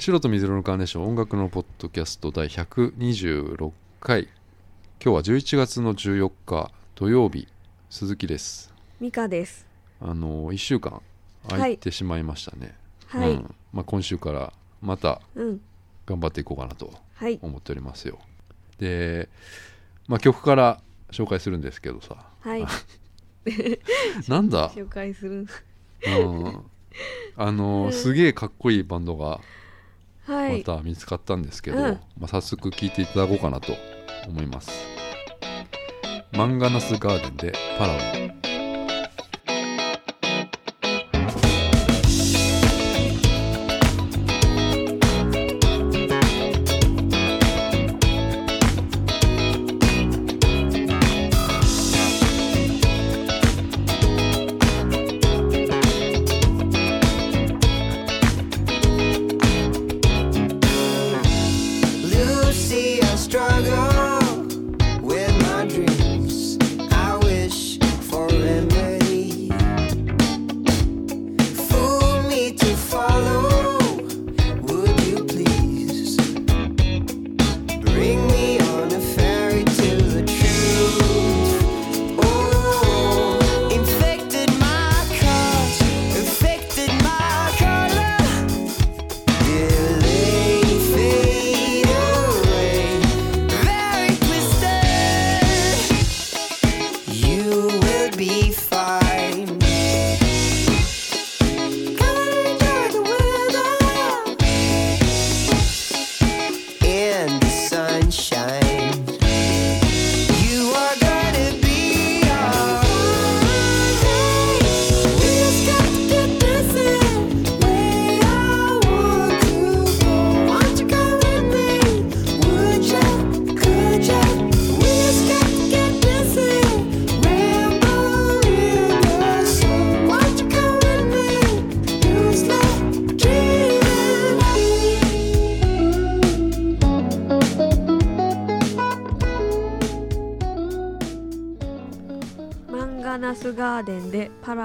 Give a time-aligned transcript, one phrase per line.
[0.00, 4.28] 白と水色のカーネーション音楽のポッドキャスト第126回
[5.02, 7.48] 今日は11月の14日土曜日
[7.90, 9.66] 鈴木ですミカです。
[10.00, 11.02] あの1週間
[11.48, 12.76] 空いてしまいましたね、
[13.06, 13.30] はい。
[13.32, 15.60] うんまあ、今週からまたうん。
[16.06, 17.40] 頑張っていこうかなとはい。
[17.42, 18.20] 思っておりますよ
[18.78, 19.28] で、
[20.06, 20.80] まあ、曲から
[21.10, 22.64] 紹介するんですけどさはい。
[24.28, 25.46] なんだ、紹介する。
[26.06, 26.64] うん、
[27.36, 29.57] あのすげえかっこいいバンドがはい。
[30.28, 31.84] また見つかったんですけど、うん。
[32.18, 33.72] まあ、早速聴いていただこうかなと
[34.26, 34.70] 思います。
[36.32, 37.98] マンガナスガーデンでパラオ「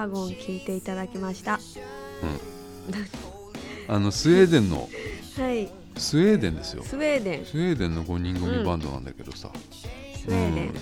[0.03, 1.59] ラゴン聞いていただきました。
[3.87, 4.89] あのスウェーデンの
[5.39, 5.69] はい。
[5.95, 7.45] スウェーデンですよスウェーデン。
[7.45, 9.51] スウェーデンの5人組バンドなんだけどさ、
[10.15, 10.73] スウェーデン。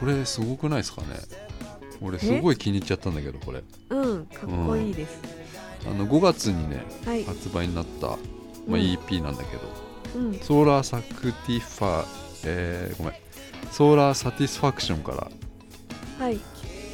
[0.00, 1.08] これすごくないですかね？
[2.00, 4.26] 俺すごい気に入っちゃったんだけどこれうん。
[4.26, 5.18] かっこいいです。
[5.86, 7.24] あの5月にねはい。
[7.24, 8.16] 発売になった、まあ、
[8.66, 9.62] うん EP なんだけど、
[10.16, 10.38] うん。
[10.40, 12.04] ソーラーサクティファ
[12.42, 13.14] えー、ごめん
[13.70, 15.30] ソーラーサティスファクションから
[16.18, 16.40] はい。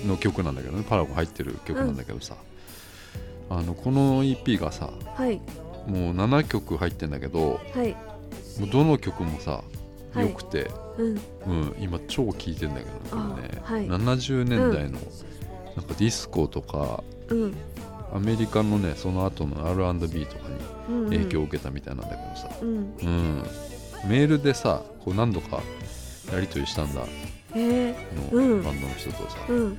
[0.04, 2.36] の曲なんだけどねパラゴン入ってる曲なんだけどさ、
[3.48, 5.40] あのこの EP がさはい。
[5.86, 7.92] もう7曲入ってんだけどはい。
[8.60, 9.62] もうどの曲もさ
[10.14, 11.20] はい良くて、うん。
[11.46, 14.98] うん、今超聴いてんだけどこれね、あはい70年代の
[15.76, 17.54] なんかディスコとかうん。
[18.12, 20.56] アメリカのねその後の R&B とかに
[20.88, 21.10] うん。
[21.10, 22.68] 影響を受けたみたいなんだけどさ、うん。
[22.68, 23.42] うん、
[24.08, 25.60] メールでさこう何度か
[26.32, 27.02] やり取りしたんだ
[27.58, 27.94] え
[28.32, 29.52] の、うんバンドの人とさ、ー。
[29.52, 29.78] うん。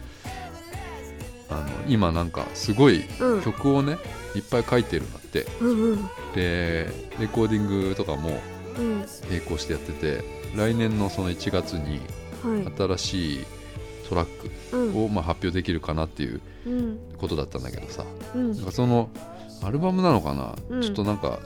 [1.50, 3.42] あの今なんかすごいうん。
[3.42, 3.98] 曲をね
[4.36, 5.70] いっぱい書いてるんだってうん。
[5.70, 6.10] うん。
[6.36, 6.88] で
[7.20, 8.40] レコーディングとかも
[8.78, 9.06] うん。
[9.30, 10.24] 並行してやってて
[10.56, 12.00] 来年のその1月に
[12.44, 12.74] はい。
[12.78, 13.46] 新しい
[14.10, 15.06] トラックうん。
[15.06, 17.00] をまあ発表できるかなっていううん。
[17.18, 18.04] ことだったんだけどさ
[18.36, 18.66] うんなん。
[18.66, 19.10] かその
[19.64, 21.40] アルバムなのかな、うんちょっとなんか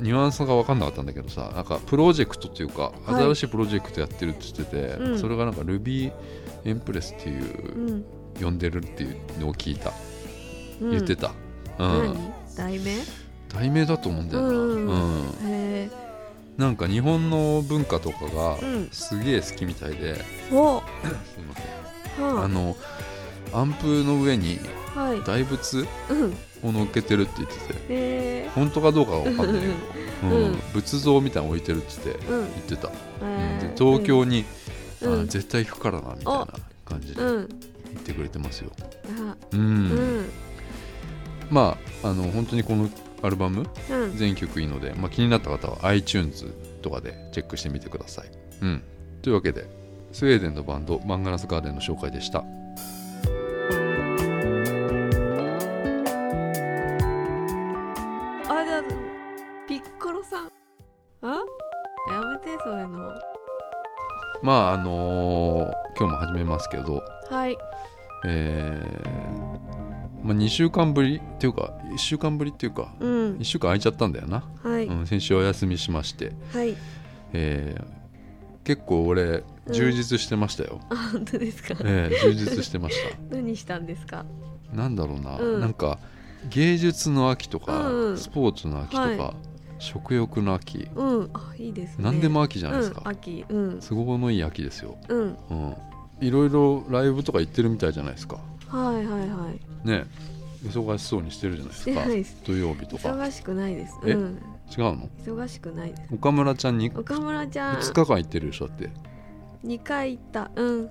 [0.00, 3.24] ニュアンスが分かんなかったんだけどさなんかプロジェクトっていうかはい。
[3.24, 5.18] 新しいプロジェクトやってるって言ってて、うん。
[5.18, 6.12] それがなんか Ruby
[6.64, 7.44] エンプレスっていう
[7.88, 8.04] う、ん。
[8.40, 9.92] 呼んでるっていうのを聞いた。
[10.80, 10.90] うん。
[10.90, 11.32] 言ってた、
[11.78, 12.14] うん。
[12.14, 12.32] 何？
[12.56, 12.92] 題名？
[13.52, 14.86] 題名だと思うんだよな、うん。
[14.86, 15.22] うん。
[15.22, 15.90] へえ。
[16.56, 18.88] なんか日本の文化とかがうん。
[18.90, 20.82] すげえ好きみたいで、お。
[21.34, 21.54] すいま
[22.16, 22.34] せん。
[22.36, 22.48] はあ。
[22.48, 22.76] の
[23.52, 24.81] アンプの上にあ。
[24.94, 25.22] はい。
[25.24, 25.86] 大仏？
[26.10, 26.68] うん。
[26.68, 28.50] を乗っけてるって言っててへえ。
[28.54, 29.74] 本当かどうかは分かんないけど、
[30.36, 32.38] うんうん仏像みたいなの置いてるって言ってうん。
[32.40, 32.90] 言ってた、
[33.76, 34.44] 東京に、
[35.02, 36.46] うんあ絶対行くからなみたいな
[36.84, 37.44] 感じで言うん。
[37.44, 37.48] っ
[38.04, 38.70] てくれてますよ、
[39.18, 39.36] あ。
[39.52, 40.30] うんうん。
[41.50, 42.88] まああの本当にこの
[43.22, 44.16] アルバムうん。
[44.16, 46.46] 全曲いいので、まあ、気になった方は iTunes
[46.82, 48.30] とかでチェックしてみてください、
[48.62, 48.82] うん、
[49.22, 49.68] というわけで
[50.12, 52.44] スウェーデンのバンドマンガラスガーデンの紹介でした
[64.42, 67.56] まああのー今日も始めますけどはい。
[68.24, 73.10] えーまあ、2週間ぶりっていうか1週間ぶりっていうかうん。
[73.38, 76.76] 1週間空いちゃったんだよな、はい、うん、先週お休みしまして、はい。
[77.32, 78.02] えー
[78.64, 79.42] 結構俺
[79.72, 81.74] 充実してましたよ、あ本当ですか？
[81.80, 82.94] えー充実してまし
[83.28, 84.24] 何したんですか？
[84.70, 85.60] たなんだろうな、うん。
[85.60, 85.98] なんか
[86.48, 88.16] 芸術の秋とか、うんうん。
[88.16, 89.34] スポーツの秋とか、は
[89.82, 91.30] 食欲の秋、うん。
[91.34, 92.04] あいいですね。
[92.04, 93.44] 何でも秋じゃないですか、うん、秋。
[93.48, 93.80] うん。
[93.80, 95.36] 都合のいい秋ですよ、うん。
[95.50, 95.76] うん、
[96.20, 98.38] いろいろライブとか行ってるみたいじゃないですか。
[98.68, 99.50] はいはいは
[99.84, 99.88] い。
[99.88, 100.04] ね。
[100.64, 101.70] 忙しそうにしてるじゃな
[102.04, 102.40] いですか。
[102.46, 103.08] 土曜日とか。
[103.08, 103.98] 忙しくないです。
[104.06, 104.12] え？
[104.12, 104.38] うん。
[104.70, 105.08] 違うの？
[105.26, 106.14] 忙しくないです。
[106.14, 107.80] 岡村ちゃんに2岡村ちゃん。
[107.80, 108.90] 日間行ってるでしょだって。
[109.64, 110.50] 2回行った。
[110.54, 110.90] うん。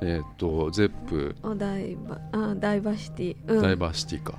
[0.00, 3.36] えーっとゼップ、お台場あダイバーシティ。
[3.46, 3.62] うん。
[3.62, 4.34] ダイバーシティか。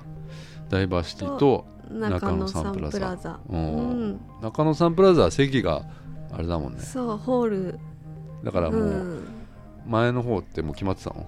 [0.70, 3.40] ダイバーシティと中野サンプラザ。
[3.50, 4.12] ううん。
[4.12, 5.84] ん中野サンプラザは席が
[6.32, 6.80] あれだもんね。
[6.80, 7.80] そうホール。
[8.44, 9.28] だからもううん。
[9.88, 11.26] 前の方ってもう決まってたの？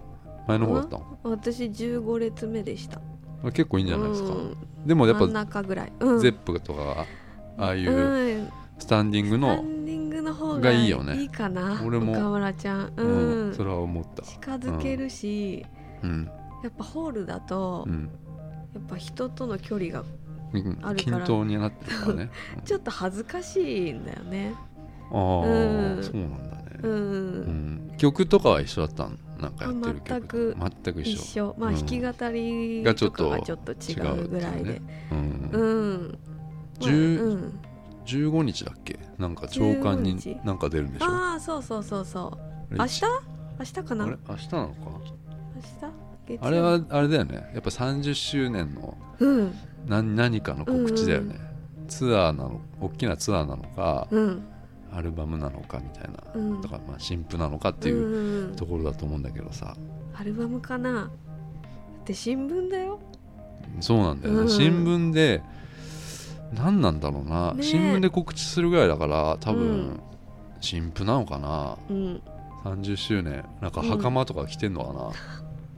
[0.48, 1.18] 前の方だったの？
[1.24, 3.02] 私15列目でした。
[3.44, 4.30] 結構いいんじゃないですか。
[4.30, 4.56] うん。
[4.86, 7.06] でもやっ真んぱ中ぐらい、うん、ゼップとかが
[7.58, 8.50] ああいううん。
[8.78, 11.16] スタンディングスタのンディングの方ががいいよね。
[11.22, 12.14] いいかな俺も。
[12.14, 12.94] 岡村ちゃん。
[12.98, 14.24] う、うんんそれは思った。
[14.24, 15.66] 近づけるし、
[16.04, 16.30] うん。
[16.64, 18.10] やっぱホールだと、うん。
[18.74, 20.08] やっぱ人との距離がうん
[20.54, 22.30] あるから均等になってるからね。
[22.66, 24.54] ちょっと恥ずかしいんだよね。
[25.12, 26.04] ああ、うん。
[26.04, 27.92] そうなんだね、うん、うん。
[27.98, 29.12] 曲とかは一緒だったの？
[29.40, 31.42] なんかやってる曲全く全く一一緒。
[31.48, 31.76] 緒まあうん。
[31.78, 34.82] 弾き語りがちょっととかがちょっと違うぐらいで
[35.12, 35.50] うん。
[35.52, 35.64] う
[35.94, 36.20] ん。
[36.80, 37.60] 10まあうん。
[38.06, 39.00] 15日だっけ？
[39.18, 40.46] なんか長官に15日。
[40.46, 41.06] なんか出るんでしょ？
[41.06, 42.38] ああそうそうそうそ
[42.72, 42.76] う。
[42.76, 43.04] 明日？
[43.60, 44.06] 明日かな？
[44.06, 44.18] 明あれ？
[44.30, 44.74] 明日なのか？
[45.56, 45.86] 日？
[46.28, 46.48] 月曜？
[46.48, 47.52] あれはあれだよね。
[47.54, 49.54] やっぱ30周年のうん
[49.88, 51.36] 何何かの告知だよね、
[51.88, 54.44] ツアーなの大きなツアーなのか、うん。
[54.94, 56.62] アルバムなのかみたいな、うん。
[56.62, 58.56] だからまあ新譜なのかっていううん。
[58.56, 59.76] ところだと思うんだけどさ、
[60.14, 60.94] アルバムかな。
[60.94, 61.10] だっ
[62.06, 63.00] て新聞だよ。
[63.80, 64.50] そうなんだよね、うん。
[64.50, 65.42] 新聞で
[66.54, 67.64] 何なんだろうな、ねえ。
[67.64, 70.00] 新聞で告知するぐらいだから多分、うん。
[70.60, 71.78] 新譜なのかな。
[71.90, 72.22] うん。
[72.64, 73.44] 30周年。
[73.62, 75.12] なんか袴とか着てんのかな、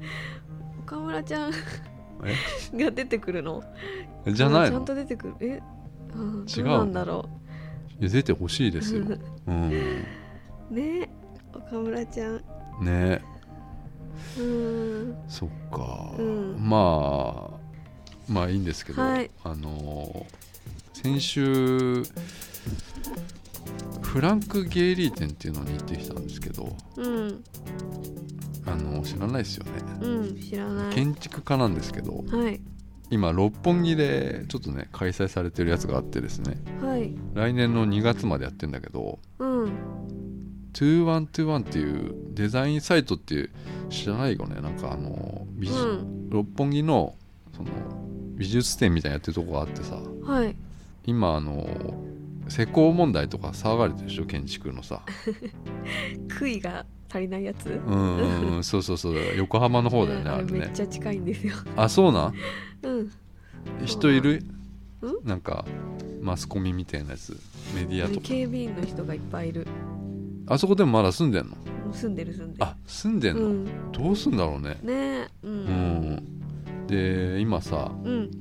[0.86, 1.52] 岡村ちゃん
[2.76, 3.64] が出てくるの？
[4.28, 4.78] じゃないの？
[4.78, 5.36] ちゃんと出てくる。
[5.42, 5.62] え、
[6.16, 7.30] うん、違うなんだろ
[8.00, 9.04] いや出てほしいですよ、
[9.48, 9.72] うん、
[10.72, 11.10] うね
[11.54, 12.42] 岡村ちゃん。
[12.82, 13.22] ね。
[14.38, 15.16] うん。
[15.28, 16.56] そっか、うん。
[16.60, 17.58] まあ
[18.28, 19.30] まあいいんですけど、はい。
[19.44, 20.44] あのー
[20.94, 22.04] 先週
[24.14, 27.44] フランク・ゲイリー店っていうのに行ってきたんですけどうん。
[28.64, 29.72] あの知らないですよね。
[30.02, 30.94] うん知らない。
[30.94, 32.62] 建築家なんですけどはい。
[33.10, 36.58] 今六本木でちょっとね開催されてるやつがあってですね。
[36.80, 37.16] はい。
[37.34, 39.74] 来年の2月までやってんだけどうん。
[40.74, 43.50] 2121っていうデザインサイトっていう
[43.90, 44.62] 知らないよね。
[44.62, 46.30] なんかあの美術うん。
[46.30, 47.16] 六本木の
[47.58, 47.70] その
[48.36, 49.98] 美術展みたいなやってるとこがあってさ。
[50.24, 50.56] はい。
[51.04, 52.00] 今あの
[52.48, 55.02] 施工問題とか騒がれてるでしょ建築のさ。
[56.40, 57.68] 杭が足りないやつ？
[57.70, 60.52] うんうんうんそうそうそう横浜の方だよね うんあれね。
[60.60, 61.56] めっちゃ近いんですよ。
[61.76, 62.34] あそうなん？
[62.84, 63.12] うん。
[63.86, 64.44] 人いる？
[65.02, 65.28] うん。
[65.28, 65.66] なんか
[66.22, 67.38] マスコミみたいなやつ？
[67.76, 68.22] メディアとか？
[68.28, 69.68] 警備員の人がいっぱいいる。
[70.48, 71.56] あそこでもまだ住んでんの？
[71.94, 72.66] 住んでる住んでる。
[72.66, 73.68] あ住んでんの、うん。
[73.92, 74.78] どうすんだろうね。
[74.82, 75.56] ねえううん
[76.16, 76.88] ん。
[76.88, 78.32] で今さうん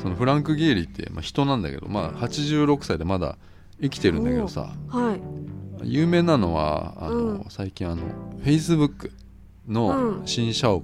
[0.00, 3.38] そのフランク・ゲイリーって、まあ、人なんだけど、まあ、86歳でまだ
[3.80, 5.20] 生きてるんだけどさはい。
[5.82, 7.46] 有名なのはあの、うん。
[7.48, 8.02] 最近あの
[8.42, 9.10] Facebook
[9.68, 10.26] のうん。
[10.26, 10.82] 新社屋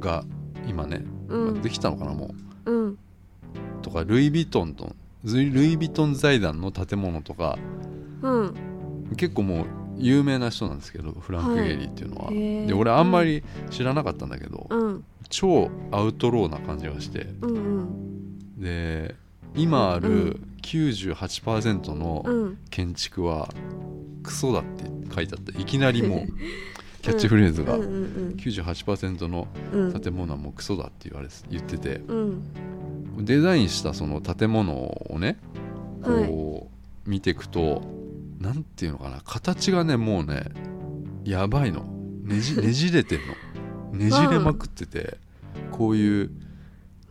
[0.00, 0.24] が
[0.66, 1.54] 今ね、うん。
[1.54, 2.34] まあできたのかなも
[2.66, 2.72] う。
[2.72, 2.98] うん。
[3.82, 7.58] とかルイ・ヴィトンとルイ・ヴィトン財団の建物とか
[8.22, 8.54] うん。
[9.16, 9.66] 結構もう
[10.02, 12.66] 有名な人なんですけどフランク・はいゲイリーっていうのは、へー。
[12.66, 15.04] で俺あんまり知らなかったんだけど、うん。
[15.28, 17.28] 超アウトローな感じがして。
[17.40, 18.60] うんうん。
[18.60, 19.14] で
[19.54, 22.58] 今あうる98%のうん。
[22.70, 23.48] 建築は
[24.22, 25.58] クソだって書いてあった。
[25.58, 26.26] いきなりもう
[27.02, 27.76] キャッチフレーズが。
[27.76, 29.46] うんうん98%の
[30.00, 32.02] 建物はもうクソだって言われ言ってて。
[32.08, 32.42] うん。
[33.24, 35.38] デザインしたその建物をね
[36.02, 36.26] はい。
[36.26, 36.70] こ
[37.06, 37.82] う見ていくと
[38.42, 40.44] なんていうのかな形がねもうね
[41.24, 41.84] やばいの。
[42.24, 43.20] ねじ ねじれてん
[43.92, 43.98] の。
[43.98, 45.18] ねじれまくってて
[45.70, 46.30] こういう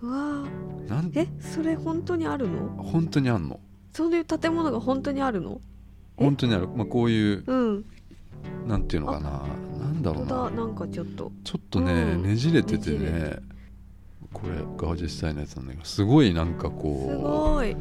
[0.02, 0.44] うわ。
[0.88, 2.68] なんーえそれ本当にあるの？
[2.84, 3.60] 本当にあんの。
[3.94, 5.62] そういう建物が本当にあるの？
[6.18, 6.24] え？
[6.26, 7.86] 本当にある、まあ、こういううん。
[8.68, 9.44] なんていうのかな。
[9.80, 10.50] なんだろうな。
[10.50, 11.32] なんかちょっと。
[11.44, 12.24] ちょっとね、うん。
[12.24, 13.40] ねじれててね
[14.34, 17.78] これが実際のやつなんだけどすごいなんかすこごい、う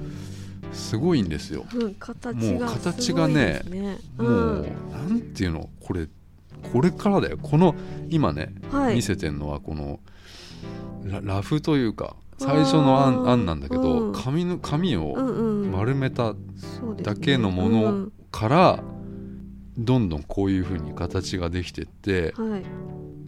[0.72, 1.66] すごいんですよ。
[1.74, 3.62] うん、形がもう形がね
[4.16, 4.24] も
[4.60, 5.68] う、なんていうの？
[5.80, 6.08] これ
[6.72, 7.38] これからだよ。
[7.42, 7.74] この
[8.08, 8.96] 今ね、はい。
[8.96, 10.00] 見せてんのはこの
[11.04, 14.12] ララフというか最初の案案なんだけど、うん。
[14.12, 15.26] 紙の紙うをん
[15.64, 15.72] うん。
[15.72, 16.34] 丸めた
[17.02, 18.12] だけのもうのん。
[18.30, 18.82] から
[19.78, 22.62] どんどんこういう風に形ができてってはい。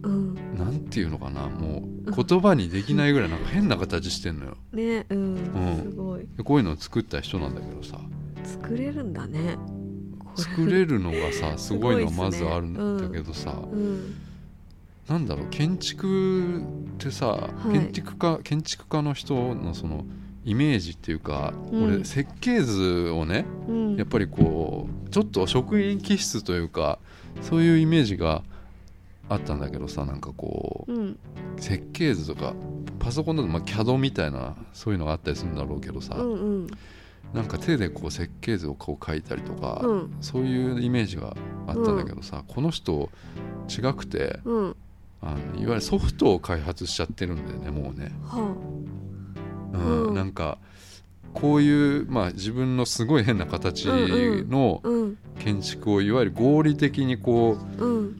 [0.03, 0.35] うん。
[0.57, 4.57] なんていうのかなもう言葉にできないぐらいなんか変な形してんのよ。
[4.71, 5.83] ねうん、うん。
[5.83, 6.27] すごい。
[6.37, 7.99] でこういうのを作った人なんだけどさ。
[8.43, 9.57] 作れるんだね。
[10.35, 14.15] 作れるのがさ すごいのまずあるんだけどさ、うん。
[15.07, 16.63] なんだろう建築っ
[16.97, 17.71] てさ、い。
[17.71, 20.05] 建築家建築家の人のその
[20.45, 21.83] イメージっていうか、うん。
[21.95, 23.95] 俺設計図をねうん。
[23.95, 26.99] やっぱりこうちょっと職員気質というか
[27.41, 28.43] そういうイメージが
[29.29, 31.19] あったんだけどさなんかこううん。
[31.57, 32.53] 設計図とか
[32.99, 36.35] パソコンだとまあ CAD みたいなそういうのがあったりするんだろうけどさ、うんう
[36.65, 36.67] ん。
[37.33, 40.15] なんか手でこう設計図をこう書いたりとか、うん。
[40.21, 41.35] そういうイメージが
[41.67, 43.09] あったんだけどさ、この人
[43.69, 44.75] 違くてうん。
[45.25, 49.12] あのいわゆるソフトを開発しちゃってるんだよねもうね、はうん
[49.73, 50.13] うん。
[50.13, 50.57] なんか
[51.33, 54.81] こういう、まあ、自分のすごい変な形の
[55.39, 58.19] 建築をいわゆる合理的にこううん。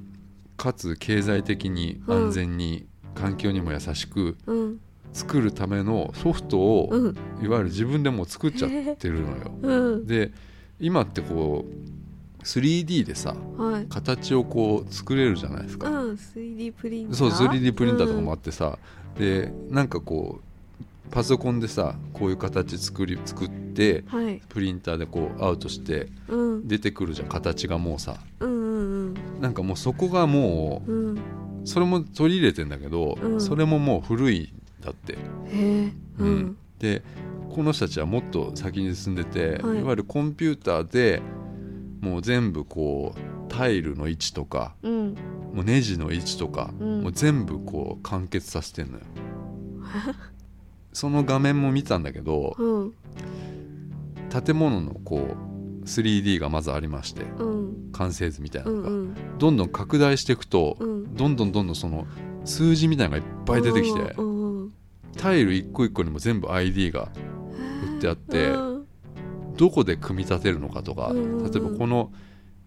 [0.57, 4.79] かつ経済的に安全に環境にも優しくうん。
[5.12, 7.15] 作るためのソフトをうん。
[7.43, 9.51] いわゆる自分でもう作っちゃってるのよ。
[9.62, 10.07] うん。
[10.07, 10.31] で
[10.79, 13.86] 今ってこう 3D でさはい。
[13.88, 15.88] 形をこう作れるじゃないですか。
[15.89, 16.12] うん。
[16.13, 17.15] 3D プリンター。
[17.15, 18.79] そう 3D プリンターとかもあってさ、
[19.17, 20.52] でなんかこう
[21.13, 24.41] パソコンでさこういう形作り作ってうんはい。
[24.50, 26.67] プリンターでこうアウトしてうん。
[26.67, 28.17] 出てくるじゃん形がもうさ。
[28.39, 31.17] うんうんなんかもうそこがもうんうん。
[31.17, 31.22] う
[31.65, 33.41] それも取り入れてんだけど、うん。
[33.41, 34.39] それももう古い
[34.82, 35.17] んだって、へ
[35.51, 35.91] え。
[36.17, 36.58] ううんん。
[36.79, 37.03] で
[37.51, 39.79] この人たちはもっと先に進んでて、はい。
[39.79, 41.22] い、わゆるコンピューターで
[42.01, 45.15] もう全部こうタイルの位置とかうん。
[45.53, 47.01] もうネジの位置とか、うん。
[47.03, 49.03] もう全部こう完結させてんのよ
[50.93, 52.93] その画面も見たんだけどうん。
[54.29, 55.35] 建物のこ
[55.81, 57.91] う 3D がまずありましてうん。
[57.91, 59.38] 完成図みたいなのが、うんうん。
[59.38, 61.15] どんどん拡大していくと、うん。
[61.15, 62.07] どんどんどんどんその
[62.45, 64.15] 数字みたいなのがいっぱい出てきて、
[65.17, 67.09] タイル一個一個にも全部 ID が
[67.95, 68.88] 売ってあってうん
[69.55, 72.12] どこで組み立てるのかとか、うん例えばこの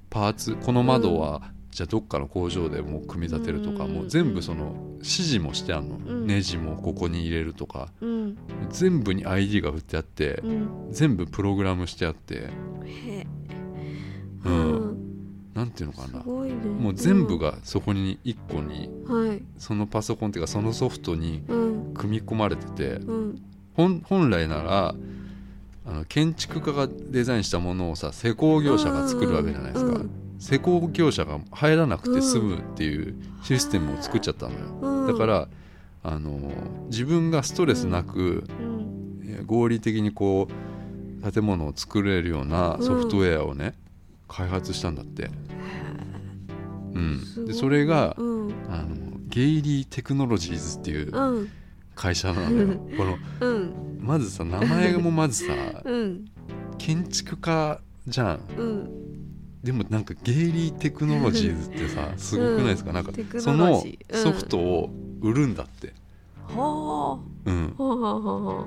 [0.08, 1.42] パーツこの窓は、
[1.76, 6.26] じゃあどっかの工場でもう組み立てるとか、うんもう全部その指示もしてあるの、ん。
[6.26, 7.92] ネジもここに入れるとか。
[8.00, 8.38] うん。
[8.70, 10.68] 全部に ID が振ってあって、うん。
[10.90, 12.48] 全部プログラムしてあって。
[14.46, 14.74] ううん。
[14.86, 14.96] ん。
[15.52, 16.20] なんていうのかな。
[16.20, 16.24] ね。
[16.24, 19.42] もう全部がそこに一個にうんはい。
[19.58, 21.94] そのパソコンっていうかそのソフトにうん。
[21.94, 23.42] 組み込まれててうん。
[23.74, 24.94] 本本来なら
[25.84, 35.06] あの建築家がデザインしたものをさ施工業者が作るわけじゃないですか、うん施工業者が入らなくて済むっていうシステムを作っちゃったのよ、うん。
[35.06, 35.48] だから
[36.02, 36.52] あの
[36.88, 38.44] 自分がストレスなく、
[39.46, 43.74] 合理的にこう建物を作れるようなソフトウェアをね、
[44.28, 45.30] 開発したんだって、
[46.94, 48.54] うん、でそれが、うん。
[48.68, 51.48] あのゲイリーテクノロジーズっていううん。
[51.94, 53.98] 会社なのよ、 このうん。
[54.00, 55.52] まずさ名前もまずさ
[55.84, 56.24] うん。
[56.78, 58.40] 建築家じゃん。
[58.58, 59.15] うん
[59.66, 63.82] でもなんかゲイリーテクノロジーズってさすごくないですか、なんかテクその
[64.12, 65.92] ソフトを売るんだって、
[66.54, 67.74] はうん。
[67.76, 68.66] あ、はあはあはあ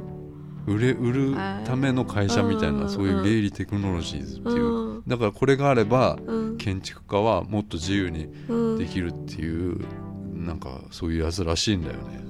[0.67, 4.65] 売れ売るための会社みたいうんなそういうゲイリーテクノロジーズっていう。
[4.65, 5.03] うん。
[5.07, 6.57] だからこれがあればうん。
[6.57, 8.77] 建築家はもっと自由にうん。
[8.77, 9.79] できるっていう
[10.33, 12.21] なんかそういうやつらしいんだよね。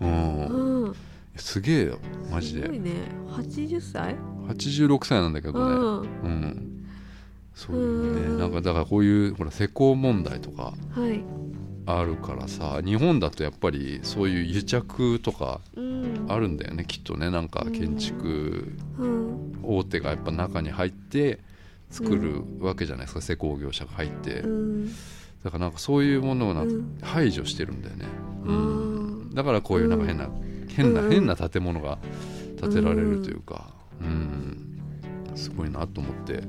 [0.00, 0.84] うん。
[0.86, 0.94] うん。
[1.36, 1.98] すげえよ
[2.30, 2.62] マジで。
[2.62, 2.92] すごいね。
[3.28, 4.16] 80歳
[4.48, 6.08] ？86歳なんだけうどね。
[6.08, 6.22] ん。
[6.22, 6.79] うん
[7.60, 8.32] そういううん。
[8.34, 11.22] ねなんかだからこういうほら施工問題とかはい。
[11.86, 16.26] あるからさ日本だとやっぱりそういう癒着とかうん。
[16.28, 17.30] あるんだよねきっとね。
[17.30, 19.58] なんか建築うん。
[19.62, 21.40] 大手がやっぱ中に入って
[21.90, 24.86] 作るわけじゃないですか、施工業者が入って、うん。
[25.44, 26.54] だからなんかそういうものを
[27.02, 28.04] 排除してるんだよね、
[28.44, 30.28] ううんんだからこういうなんか変な、
[30.68, 31.10] 変なうん。
[31.10, 31.98] 変な建物が
[32.60, 34.69] 建てられるというか、うん
[35.34, 36.42] すごいなと思って、はい。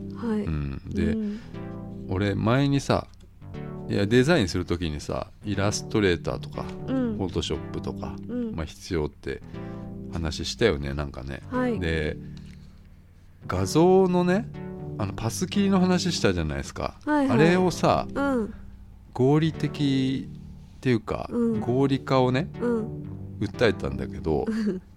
[0.43, 1.39] うん、で、うん。
[2.09, 3.07] 俺前にさ
[3.88, 7.17] いやデザインする時にさイラストレーターとかうん。
[7.17, 8.55] フォトショップとか、うん。
[8.55, 9.41] まあ、必要って
[10.13, 11.41] 話したよねなんかね。
[11.50, 11.79] はい。
[11.79, 12.17] で
[13.47, 14.47] 画像のね
[14.97, 17.38] あのパスキーの話したじゃないですか、はいはい。
[17.38, 18.53] あれをさうん。
[19.13, 20.29] 合理的
[20.77, 21.59] っていうか、うん。
[21.59, 23.11] 合理化をねうん。
[23.39, 24.45] 訴えたんだけど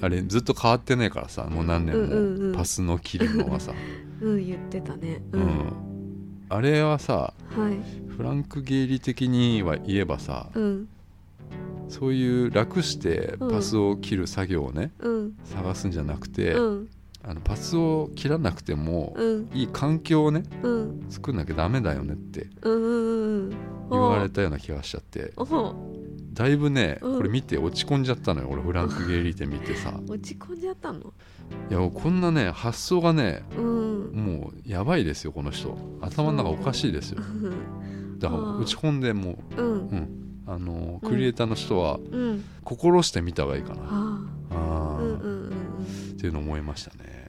[0.00, 3.72] あれずっと変わってないからさもう何年も、パスの切るのはさ、
[4.20, 5.22] うん言ってたね。
[5.32, 5.42] ううん。
[5.44, 5.72] ん
[6.50, 7.78] あれはさはい。
[8.08, 10.88] フランク・ゲイリー的には言えばさうん。
[11.88, 13.50] そういう楽してうん。
[13.50, 15.32] パスを切る作業をね、うん。
[15.44, 16.88] 探すんじゃなくて、うん。
[17.22, 19.48] あのパスを切らなくても、うん。
[19.52, 21.00] いい環境をねうん。
[21.08, 25.32] 作んなきゃダメだよねって言われたような気がしちゃって
[26.32, 27.16] だいぶね、うん。
[27.16, 29.98] これ見て落ち込んじゃったのよ俺フランク・ゲイリー展見てさ。
[30.08, 31.12] 落ち込んじゃったの？
[31.70, 34.12] いやこんなね発想がねうん。
[34.14, 35.76] もうやばいですよこの人。
[36.00, 37.22] 頭の中おかしいですよ。
[38.18, 39.72] だから落ち込んでもううん。
[39.72, 40.08] うん。
[40.46, 42.44] あのうんクリエイターの人はうん。
[42.64, 44.20] 心してみた方がいいかな、あ
[44.50, 44.98] あー。
[44.98, 45.48] あうんうん。
[45.48, 47.27] っていうの思いましたね、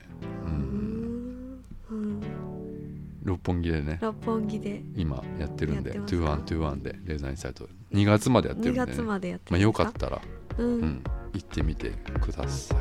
[3.24, 4.00] 六本木でね。
[4.02, 4.82] 六本木で。
[4.96, 7.68] 今やってるんでやってますか？2121でレーザーインサイト。
[7.94, 8.92] 2月までやってる2んで、ね。
[8.98, 10.22] 月までやってまあ、よかたったら、
[10.58, 12.78] ううんん、行ってみてください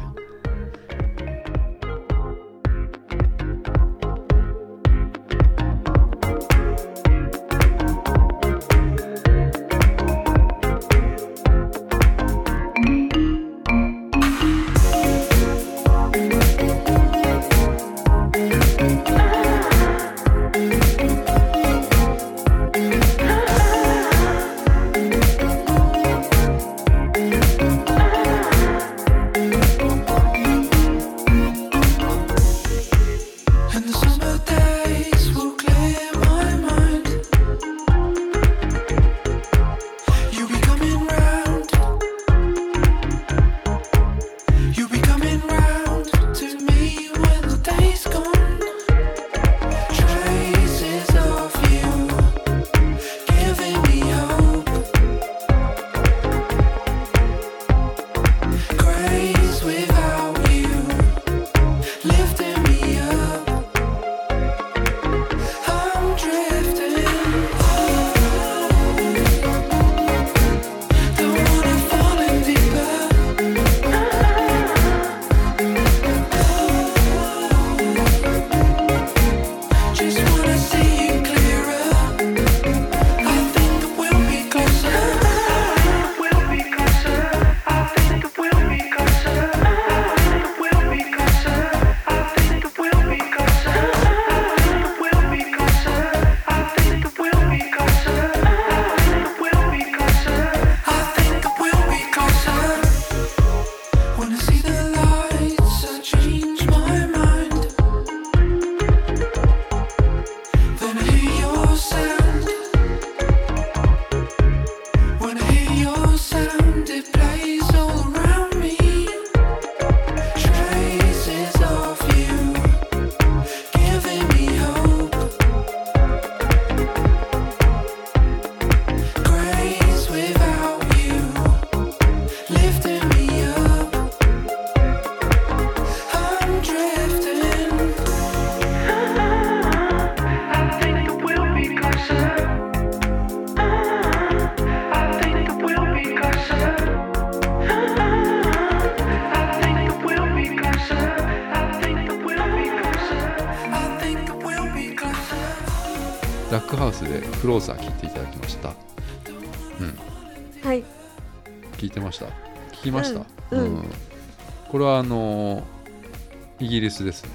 [166.89, 167.31] リスですね、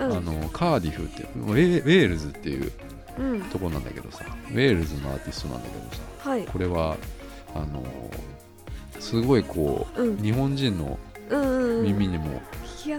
[0.00, 0.12] うん。
[0.16, 2.72] あのカーディフってウェーウェールズっていう
[3.18, 3.42] うん。
[3.44, 6.44] とこなんだけどさウェールズのアーティストなんだけどさはい。
[6.44, 6.96] これは
[7.54, 7.84] あの
[8.98, 10.16] すごいこう、うん。
[10.22, 10.98] 日本人の
[11.82, 12.90] 耳にも聞き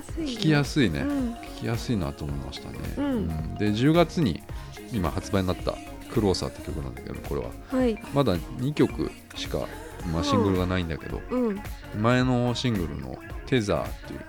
[0.49, 1.01] やすいね。
[1.01, 3.55] 聞きやすいなと思いましたね、うん。
[3.55, 4.43] で10月に
[4.91, 5.75] 今発売になった
[6.13, 7.47] 「クローサー」って曲なんだけどこれは。
[7.71, 7.97] はい。
[8.13, 9.67] まだ2曲しか、
[10.13, 11.61] まあ、シングルがないんだけど、うん。
[11.99, 14.19] 前のシングルの「テザー」っていう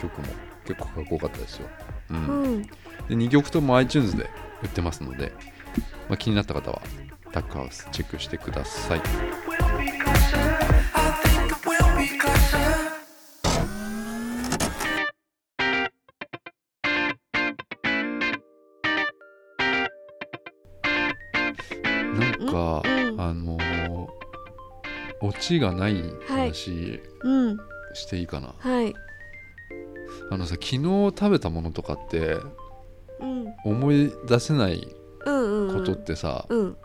[0.00, 0.26] 曲も
[0.66, 1.68] 結構かっこよかったですよ、
[2.10, 2.16] うん。
[2.26, 2.62] うん。
[2.62, 2.68] で
[3.10, 4.28] 2曲とも iTunes で
[4.62, 5.32] 売ってますので、
[6.08, 6.82] まあ、気になった方は
[7.32, 9.00] タックハウスチェックしてください.
[22.18, 24.06] なんか、うんあのー
[25.22, 27.56] オチがない話うん。
[27.94, 28.94] していいかな、はい
[30.30, 32.36] あのさ昨日食べたものとかって
[33.20, 33.46] うん。
[33.64, 34.86] 思い出せない
[35.24, 35.78] うんうんうん。
[35.78, 36.76] ことってさ、うん。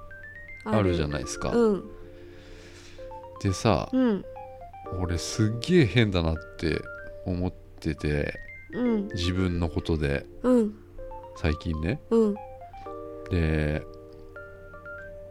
[0.66, 1.84] あるじゃないですか、うん。
[3.42, 4.26] でさ、うん。
[5.02, 6.82] 俺すっげえ変だなって
[7.26, 8.34] 思ってて
[8.74, 9.08] うん。
[9.10, 10.76] 自分のことでうん。
[11.36, 12.02] 最近ね。
[12.10, 12.36] うん。
[13.30, 13.84] で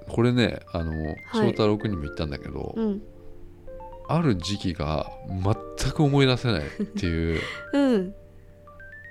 [0.08, 1.16] これねあのはい。
[1.32, 3.02] 翔太郎君にも言ったんだけど、うん
[4.10, 7.40] ある時期が全く思い出せないっていう。
[7.72, 8.14] うん。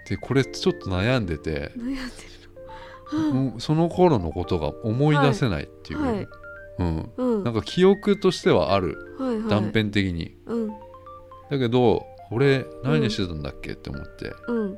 [0.08, 1.72] でこれちょっと悩んでて。
[1.78, 6.28] 悩んでるもうその頃のことが思い出せないっていう、はい。
[6.80, 7.44] うん、うん。
[7.44, 9.16] なんか記憶としてはある。
[9.18, 9.50] はいはい。
[9.50, 10.68] 断片的に、うん。
[10.68, 14.78] だけど俺何してたんだっけって思って、うん。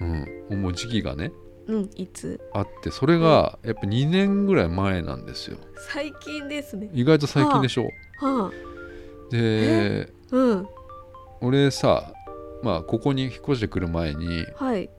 [0.00, 1.32] うん、思う時期がね。
[1.66, 2.40] うんいつ？
[2.52, 5.58] あってそれがやっぱ2年ぐらい前なんですよ。
[5.76, 6.90] 最近ですね。
[6.92, 7.84] 意外と最近でしょ。
[7.84, 7.92] はで
[8.26, 8.71] あ
[9.38, 10.68] うん。
[11.40, 12.12] 俺さ
[12.62, 14.90] まあここに引っ越してくる前にはい。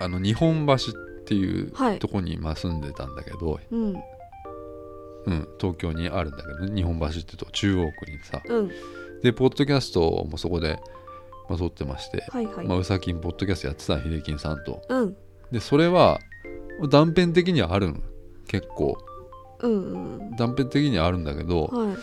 [0.00, 0.78] あの日本橋っ
[1.26, 1.98] ていうはい。
[1.98, 3.94] とこにまあ住んでたんだけど、うん。
[5.26, 8.40] うん、東京にあるんだけど、日本橋ってとこ中央区にさ。
[8.44, 8.70] うん。
[9.22, 10.78] でポッドキャストもそこで、
[11.48, 12.66] まあ、撮ってまして、はいはい。
[12.66, 14.82] まあ、うさきんポッドキャストやってた秀樹さんと。
[14.88, 15.16] うん。
[15.52, 16.18] でそれは
[16.88, 17.98] 断片的にはあるの
[18.48, 18.96] 結構。
[19.60, 20.36] うんうん。
[20.36, 21.96] 断片的にはあるんだけどはい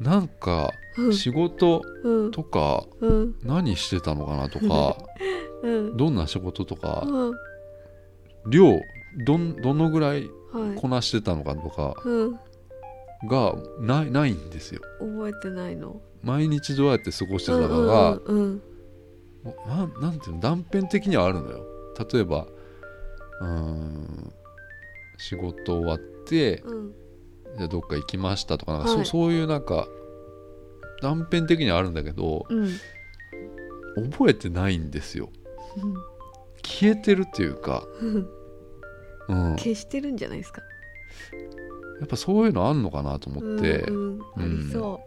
[0.00, 1.12] なんかうん。
[1.14, 2.30] 仕事うん。
[2.30, 3.34] とかうん。
[3.42, 4.96] 何してたのかなとか
[5.62, 5.96] うん。
[5.96, 7.34] どんな仕事とかうん。
[8.50, 8.80] 量
[9.26, 10.80] どんどのぐらいはい。
[10.80, 12.38] こなしてたのかとかうん。
[13.28, 14.80] がないないんですよ。
[15.00, 16.00] 覚えてないの？
[16.22, 18.62] 毎日どうやって過ごしてたうんかが、うんうん。
[20.00, 21.64] なんていうの断片的にはあるのよ。
[22.12, 22.46] 例えば
[23.40, 24.32] うーん
[25.16, 26.92] 仕事終わってうん
[27.58, 29.04] じゃあどっか行きましたとかなんか、はい。
[29.04, 29.86] そそういうなんか
[31.02, 32.70] 断片的にはあるんだけどうん。
[34.10, 35.30] 覚えてないんですよ。
[36.64, 38.28] 消えてるっていうか、うん。
[39.28, 40.62] うん、や消してるんじゃないですか。
[42.04, 44.22] っぱそういうのあんのかなと思って、うんうん。
[44.36, 45.00] ありそ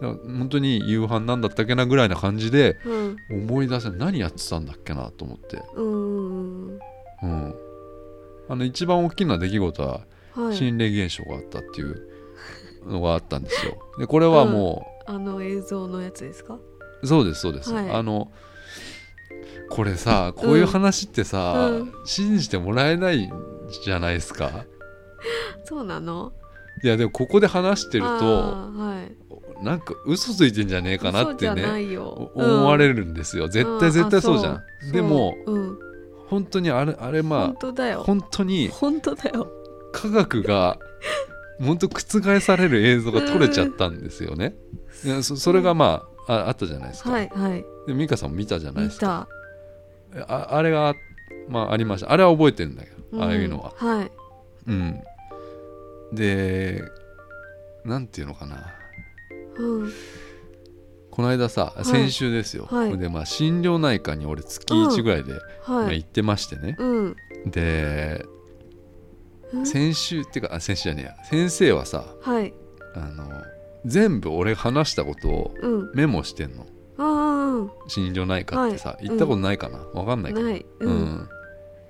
[0.00, 3.16] だから本当に夕飯なんだったっけなぐらいな感じでううん。
[3.30, 6.80] 思い出せない何やってたんだっけなと思って、うんうん
[7.22, 7.54] うん、
[8.48, 10.00] あの一番大きな出来事ははい
[10.52, 12.08] 心霊現象があったっていう
[12.86, 13.78] のがあったんですよ。
[13.98, 16.58] でこれはもあの映像のやつですか？
[17.02, 17.90] う、そうですそうです、はい。
[17.90, 18.30] あの
[19.70, 21.92] これさこういう話ってさ、うん。
[22.04, 23.30] 信じてもらえない
[23.84, 24.64] じゃないですか？
[25.64, 26.32] そうなの？
[26.82, 29.04] いやでもここで話してるとは
[29.60, 29.64] い。
[29.64, 31.64] なんか嘘ついてんじゃねえかなってね
[32.34, 34.92] 思われるるんですよ、絶対絶対そうじゃん。
[34.92, 35.58] でもう。
[35.58, 35.78] ん。
[36.28, 38.02] 本当にあれあれま本あ当だよ。
[38.02, 39.48] 本当に本当だよ
[39.96, 40.78] 科学が
[41.58, 44.54] 本当覆される映像が撮れちゃったんですよね。
[45.04, 47.12] いやそそれがまあああったじゃないですか。
[47.12, 49.26] はいはいで美香さんも見たじゃないで見すか。
[50.14, 50.94] たああれが
[51.48, 52.12] まあありました。
[52.12, 53.70] あれは覚えてるんだけど、ああいうのは。
[53.70, 54.12] んはい
[54.66, 55.00] うん。
[56.12, 56.82] で
[57.84, 58.74] なんていうのかな。
[59.58, 59.92] うん
[61.10, 62.66] この間さ、い先週ですよ。
[62.70, 65.32] はいでまあ心療内科に俺月1ぐらいで、
[65.66, 66.76] まあ、はい行ってましてね。
[66.78, 68.35] うんでうん
[69.64, 71.24] 先週っていうかあ先週じゃねえや。
[71.24, 72.52] 先生はさはい。
[72.94, 73.28] あの
[73.84, 75.90] 全部俺が話したことをうん。
[75.94, 76.66] メモしてんの。
[76.98, 79.08] あ心療内科ってさ、はい。
[79.08, 80.66] 行ったことないかな、わかんないけど、ない。
[80.80, 80.90] うん。
[80.90, 81.28] うん。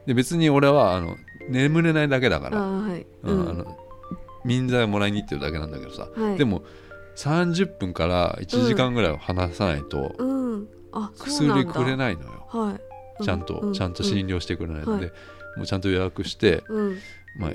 [0.07, 1.17] で別に俺はあの
[1.49, 3.07] 眠れないだけだかあら、はい。
[3.23, 3.77] うんあの
[4.45, 6.39] 民剤をもらいに行ってるだけなんだけどさ、はい。
[6.39, 6.63] でも
[7.17, 10.15] 30分から1時間ぐらいは話さないと
[11.17, 12.79] 薬くれないのよ、は
[13.21, 13.25] い。
[13.25, 15.15] ちゃんと、うちゃんと診療してくれないので、はい。
[15.57, 16.99] もうちゃんと予約して、うん
[17.39, 17.51] まあ、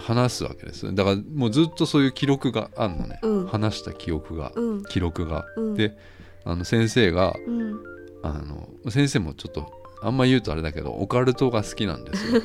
[0.00, 3.46] 話すわけですだからもうずっとそういう記録があるのね、うん。
[3.46, 4.84] 話した記憶が、うん。
[4.84, 5.74] 記録が、うん。
[5.74, 5.96] で
[6.44, 7.80] あの先生がうん。
[8.22, 12.40] あの先生もちょっとあんま言うとあれだけどオカルトが好きなんですよ。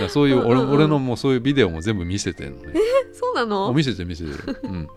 [0.00, 2.74] だそういう俺俺のもうそういうビデオも全部見せてるのね。
[3.12, 3.72] そうなの？
[3.72, 4.88] 見せてる見せてる、うん、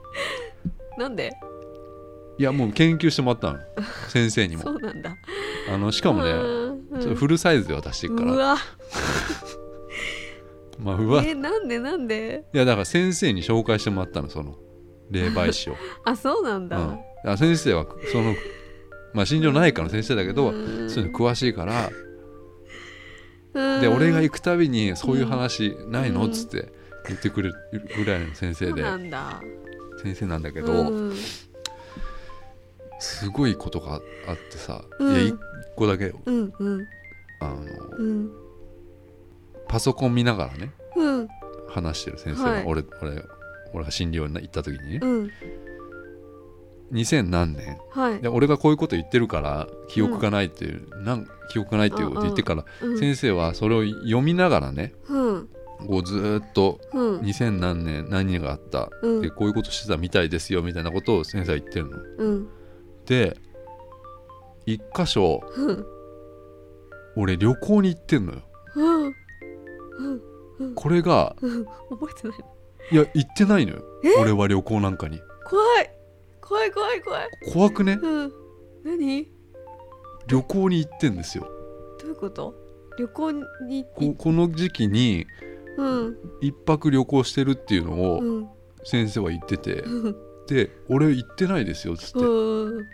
[0.97, 1.34] なんで？
[2.38, 3.60] いやもう研究してもらったの。
[4.10, 4.63] 先生にも。
[4.67, 5.15] そうなんだ。
[5.73, 6.34] あのしかもね、
[7.15, 8.32] フルサイズで渡してるから。
[8.32, 8.58] うわ
[10.78, 11.24] まあうわ。
[11.24, 12.46] いえなんでなんで？
[12.54, 14.56] やだから先生に紹介してもらったのその
[15.10, 16.78] 霊媒師を、 あそうなんだ。
[16.78, 18.36] うん、だから先生はその
[19.13, 20.90] まあ心療内科の先生だけど、うん。
[20.90, 21.90] そういうの詳しいから
[23.54, 23.82] うん。
[23.82, 26.26] で俺が行くたびにそういう話ないの？
[26.26, 26.32] うん。
[26.32, 26.72] っつって
[27.08, 27.56] 言ってくれる
[27.96, 28.72] ぐらいの先生で。
[28.72, 29.42] そうなんだ。
[30.04, 31.16] 先生なんだけど、うん。
[33.00, 34.02] すごいことがあっ
[34.52, 35.13] てさ、うん。
[35.13, 35.36] いや一
[35.76, 36.13] 個だけ。
[36.26, 36.88] うんうん。
[37.40, 37.56] あの
[37.98, 38.47] うん
[39.68, 41.28] パソコン見ながらねうん。
[41.70, 42.64] 話してる先生が、はい。
[42.66, 43.24] 俺俺
[43.74, 45.32] 俺が診療に行った時にね、うん。
[46.94, 48.22] 2000何年はい。
[48.22, 55.50] で俺がこういうこと言ってるから記憶がないっていう、なん記憶がないっていうこと言ってから、うん先生はそれを読みながらねうん。
[55.88, 57.20] こうずーっとうん。
[57.20, 59.22] 2000何年何があった、うん。
[59.22, 61.98] でこういうことしてたみたいですよみたいなことを先生は言ってるの。
[62.18, 62.48] うん。
[63.06, 63.38] で
[64.66, 65.86] 一箇所うん。
[67.16, 68.42] 俺旅行に行ってんのよ。
[70.76, 72.46] これがうん覚えてないの。
[72.89, 73.84] いや行ってないのよ。
[74.04, 74.22] え？
[74.22, 75.20] 俺は旅行なんかに。
[75.46, 75.89] 怖い。
[76.41, 77.30] 怖い怖い怖い。
[77.54, 78.00] 怖くね？
[78.02, 78.32] うん。
[78.84, 79.30] 何？
[80.28, 81.48] 旅行に行ってんですよ。
[82.00, 82.56] どういうこと？
[82.98, 83.43] 旅行に
[83.96, 85.26] ここの時期に
[85.78, 86.17] うん。
[86.41, 88.48] 一泊旅行してるっていうのをうん。
[88.84, 89.82] 先生は言ってて。
[89.82, 90.15] うん。
[90.48, 92.20] で俺行ってないですよっつって。
[92.20, 92.86] うん。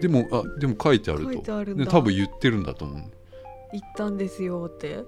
[0.00, 1.64] でもあでも書いてあると。
[1.86, 3.02] 多分言ってるんだと思う
[3.72, 5.04] 行ったんですよって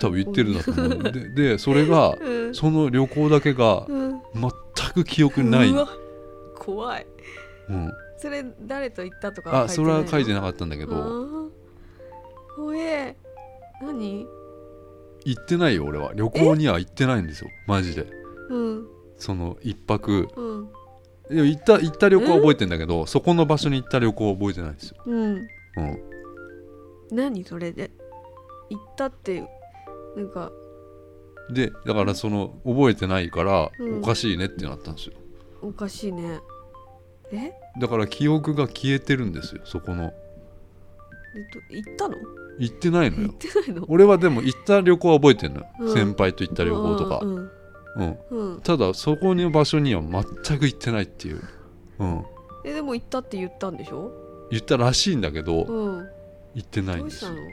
[0.00, 1.28] 多分言ってるんだと思うで。
[1.28, 2.54] でそれがうん。
[2.54, 4.22] その旅行だけがうん。
[4.34, 4.50] 全
[4.94, 5.88] く記憶にない、うわ
[6.58, 7.06] 怖い。
[7.68, 11.50] うん、それ誰と行ったとかあそれは書いてななかったんだけど。
[12.56, 13.16] 怖え。
[13.82, 14.26] 何？
[15.24, 16.12] 行ってないよ俺は。
[16.14, 17.50] 旅行には行ってないんですよ。
[17.66, 18.06] マジで。
[18.50, 18.86] うん。
[19.16, 20.28] その一泊。
[20.36, 20.68] うん。
[21.30, 25.34] いや行った行った旅行は覚えてんだけどそこの場所に行った旅行は覚えてないですよ、うん。
[25.34, 25.46] うん、
[27.10, 27.90] 何それで？
[28.68, 29.42] 行ったって
[30.16, 30.52] なんか。
[31.50, 33.98] でだからその覚えてないからうん。
[33.98, 35.14] おかしいねってなったんですよ。
[35.60, 36.40] おかしいね。
[37.32, 37.52] え？
[37.80, 40.04] だから記憶が消えてるんですよそこの。
[40.04, 40.12] えっ
[41.52, 42.16] と行ったの？
[42.58, 43.86] 行ってないの行っよてないの？
[43.88, 45.94] 俺はでも行った旅行は覚えてんのよ、うん。
[45.94, 47.20] 先輩と行った旅行とか。
[47.22, 47.50] うんうん
[47.94, 51.42] うん、うん、ただそこの場所には全く行ってないっていう、
[51.98, 52.24] うん、
[52.64, 54.10] えでも行ったって言ったんでしょ？
[54.50, 56.08] 言ったらしいんだけどうん。
[56.54, 57.50] 行ってないどうしたんですよの？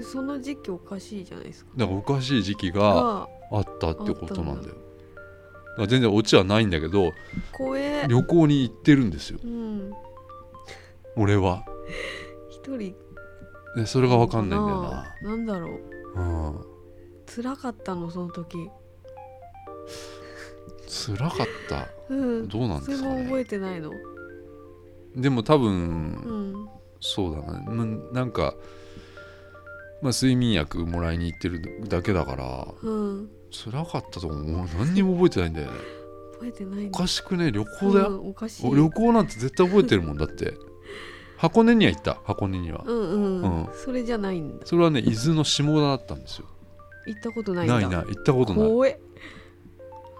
[0.00, 1.70] その時期おかしいじゃないですか。
[1.76, 4.74] だからおかしい時期ががあったってことなんだよ。
[4.74, 7.12] だから全然オチはないんだけど
[7.52, 9.38] 怖え旅行に行ってるんですよ。
[9.42, 9.92] うん。
[11.16, 11.64] 俺は。
[12.50, 12.94] 一人。
[13.76, 15.14] でそれが分かんないんだよな。
[15.22, 15.78] なんだろ
[16.14, 16.20] う。
[16.20, 16.60] うん。
[17.26, 18.70] 辛かったのその時。
[20.86, 21.88] 辛かった？
[22.10, 22.48] うん。
[22.48, 23.16] どうなんそですかね。
[23.16, 23.92] れも覚えてないの？
[25.16, 26.68] でも多分、うん。
[27.00, 28.54] そうだな、まなんか、
[30.02, 33.30] まあ、睡眠薬もらいに行ってるだけだからうん。
[33.50, 34.66] 辛かったと思う。
[34.78, 35.78] 何にも覚えてないんだよね。
[36.32, 37.52] 覚えてないおのかしくね？
[37.52, 38.70] 旅行だよ、うんおかしい。
[38.70, 40.54] 旅行なんて絶対覚えてるもんだって。
[41.36, 42.18] 箱根には行った。
[42.24, 43.68] 箱根には、うんうん、うん。
[43.74, 44.66] それじゃないんだ。
[44.66, 46.46] それはね伊豆の下田だったんですよ。
[47.06, 47.74] 行ったことないんだ。
[47.74, 48.06] ないない。
[48.06, 48.68] 行ったことない。
[48.68, 49.00] 怖え。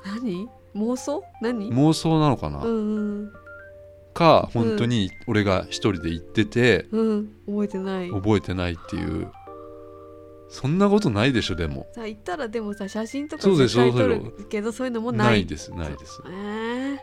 [0.05, 0.49] 何？
[0.75, 1.23] 妄想？
[1.41, 1.71] 何？
[1.73, 3.33] 妄想なのかな、うんうん。
[4.15, 7.29] か本当に俺が一人で行っててうん。
[7.47, 8.11] 覚えてない。
[8.11, 9.31] 覚えてないっていう
[10.53, 11.87] そんなことないでしょでも。
[11.95, 15.29] さ行ったらでもさ写真とかそうでしょ絶対撮るけどそういうのもない。
[15.29, 16.23] ないですないです。
[16.27, 16.99] えー、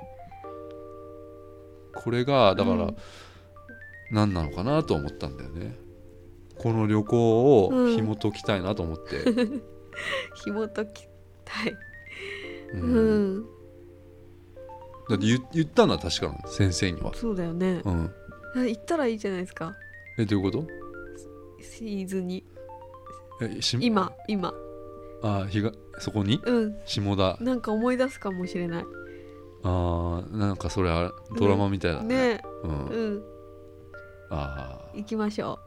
[1.95, 2.97] これがだからうん。
[4.11, 5.75] 何なのかなと思ったんだよね。
[6.59, 7.95] この旅行をうん。
[7.95, 9.23] 紐解きたいなと思って、
[10.45, 11.07] 紐解き
[11.43, 11.75] たい。
[12.73, 12.81] うん。
[12.81, 12.99] う
[13.39, 13.45] ん、
[15.09, 16.47] だって言言ったのは確かなの。
[16.47, 17.81] 先生には、そうだよね。
[17.83, 18.11] うん、
[18.55, 19.75] あ行ったらいいじゃないですか。
[20.19, 20.67] えどういうこ
[21.59, 22.43] シーズンに。
[22.43, 22.58] と
[23.41, 24.53] えし今今。
[25.21, 26.39] あひがそこに？
[26.45, 26.75] うん。
[26.85, 27.37] 下田。
[27.43, 28.85] なんか思い出すかもしれない。
[29.63, 32.41] あーなんかそれはドラマみたいだね、ね。
[32.63, 32.85] うん。
[32.87, 33.23] うん。
[34.29, 35.59] あ行きましょ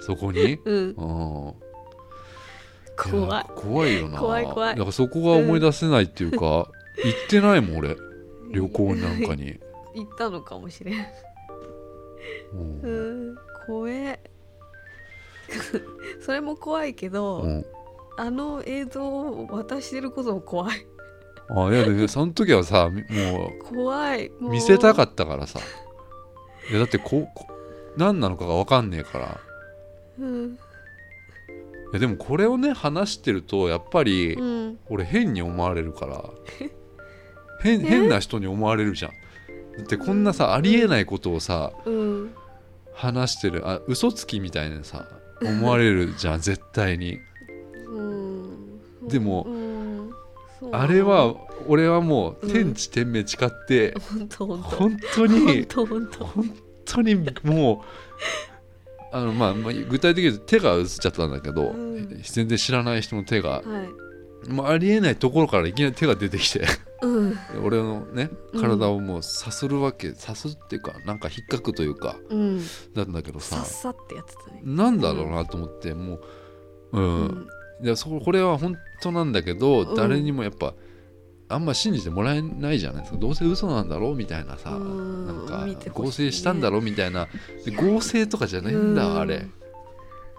[0.00, 0.54] ーそこに？
[0.54, 0.94] う うん。
[0.96, 1.54] うん
[2.96, 3.28] 怖い。
[3.28, 4.18] や怖いよな。
[4.18, 4.74] 怖い怖い。
[4.76, 6.68] だからそこが思い出せないっていうか、行
[7.26, 7.96] ってないもん俺。
[8.52, 9.58] 旅行なんかに、
[9.96, 11.06] 行ったのかもしれん。
[12.52, 12.80] うん。
[12.82, 13.36] うん。
[13.66, 14.20] 怖え
[16.20, 17.66] それも怖いけど、うん。
[18.16, 20.86] あの映像を渡してることも怖い。
[21.50, 24.28] あいやでその時はさみも怖い。
[24.28, 24.50] う。
[24.50, 25.60] 見せたかっったからさ。
[26.70, 27.46] いやだってここ
[27.96, 29.26] 何なのかが分かんねえから。
[29.26, 29.40] た、
[30.20, 30.52] うん。
[30.52, 30.56] い
[31.92, 36.24] やでもこれをね話してるとやっぱりうん、俺変に思われるから。
[37.62, 39.12] 変変な人に思われるじゃん。
[39.78, 42.34] だってこんなさありえないことをさうん、
[42.92, 43.68] 話してる。
[43.68, 45.08] あ嘘つきみたいなさ
[45.42, 47.18] 思われるじゃん絶対に。
[47.88, 49.46] うん、でも
[50.72, 51.34] あれは
[51.66, 54.76] 俺はもう天地天命誓って本当本当。
[54.76, 56.08] 本当に本
[56.84, 57.84] 当にも
[59.12, 62.22] うあの、まあ、まあ具体的に手が映っちゃったんだけど、うん。
[62.22, 63.62] 全然知らない人の手が、は
[64.48, 64.50] い。
[64.50, 66.60] もうありえないところからいきなり手が出てきて。
[66.60, 66.66] うん
[67.62, 68.60] 俺のねうん。
[68.60, 72.60] 体をもうさするわけ、さすっていうかなんか引っかくというかうん。
[72.94, 74.62] なんだけどささっさってやってたね。
[74.64, 76.20] なんだろうなと思ってもう
[76.92, 77.48] うん、うん。
[77.82, 79.94] いやそこれは本当なんだけど、うん。
[79.94, 80.74] 誰にもやっぱ
[81.48, 83.18] あんま信じてもらえないじゃないですか。
[83.18, 85.26] どうせ嘘なんだろうみたいなさ、うん。
[85.26, 85.32] な
[85.66, 87.28] んか合成したんだろうみたいな。
[87.64, 89.18] で合成とかじゃないんだ、うん。
[89.18, 89.46] あれ。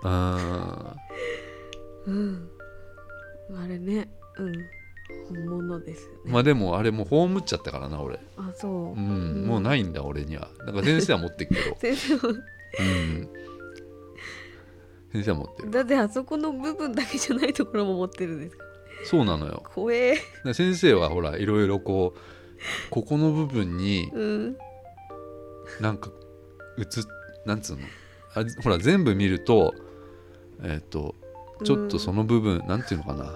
[0.03, 0.95] あ
[2.07, 2.49] うん。
[3.55, 4.09] あれね。
[4.37, 4.53] うん
[5.29, 6.17] 本物ですよね。
[6.25, 8.19] まあでもあれもう葬っちゃったからな俺。
[8.37, 8.71] あそう。
[8.71, 10.49] うん、うんもうないんだ俺には。
[10.65, 11.75] だから先生は持ってっけど。
[11.79, 12.29] 先生も。
[12.29, 12.33] う
[12.83, 13.29] ん。
[15.11, 15.71] 先生は持ってる。
[15.71, 18.65] だってあそこの部分だけじゃないところも持ってるんですか？
[19.05, 19.63] そうなのよ。
[19.73, 20.17] 怖え。
[20.43, 22.19] で先生はほらいろいろこう
[22.89, 24.57] ここの部分にうん。
[25.81, 26.11] なんか
[26.77, 27.07] 映つ
[27.45, 27.83] なんつうの？
[28.35, 29.73] あほら全部見ると
[30.63, 31.15] えっ、と
[31.63, 33.33] ちょっとその部分、なんていうのかな？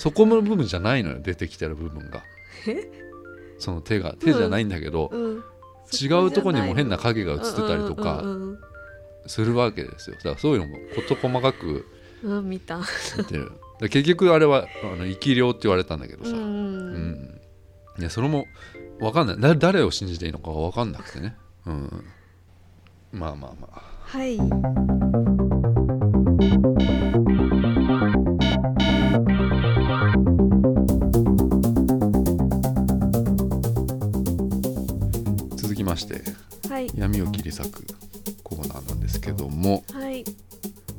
[0.00, 2.22] そこの部分じゃないのよ出てきてる部分が。
[2.66, 2.90] え？
[3.58, 5.44] その手が手じゃないんだけど、うん。
[5.92, 8.24] 違うとこにも変な影が映ってたりとか
[9.26, 10.16] するわけですよ。
[10.16, 11.84] だからそういうのも事細かく
[12.42, 12.80] 見た。
[13.18, 13.52] 見てる。
[13.80, 17.40] で結局あれはあの生き量って言われたんだけどさ、うん
[17.98, 18.46] うんそれも
[18.98, 19.40] 分かんない。
[19.40, 21.36] だ誰を信じていいのか分かんなくてね、
[21.66, 22.04] うん、
[23.12, 23.82] まあまあまあ。
[24.04, 24.38] はい
[36.00, 36.22] して
[36.68, 36.90] はい。
[36.94, 37.86] 闇を切り裂く
[38.42, 40.24] コーナーなんですけどもはい。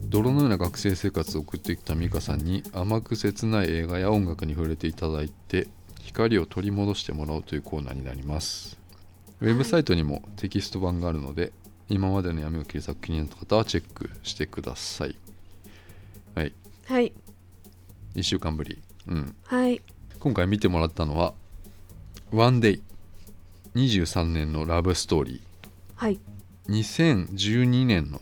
[0.06, 5.68] 泥のような学生生活を送ってきた美香さんに甘く切ない映画や音楽に触れていただいて
[6.02, 8.78] 光を取り戻してもらおうというコーナーになります。
[9.40, 11.52] ウェブサイトにもテキスト版があるので
[11.90, 15.16] 今までの闇を切り裂く気になった方はチェックしてください。
[16.36, 16.54] はい。
[16.88, 17.14] はい。
[18.16, 18.82] 1週間ぶり。
[19.08, 19.36] うん。
[19.46, 19.82] はい。
[20.20, 21.34] 今回見てもらったのは
[22.32, 22.82] 「ワンデイ
[23.76, 25.42] 23年のラブストーリ
[25.96, 26.20] はい。
[26.68, 28.20] ー2012年の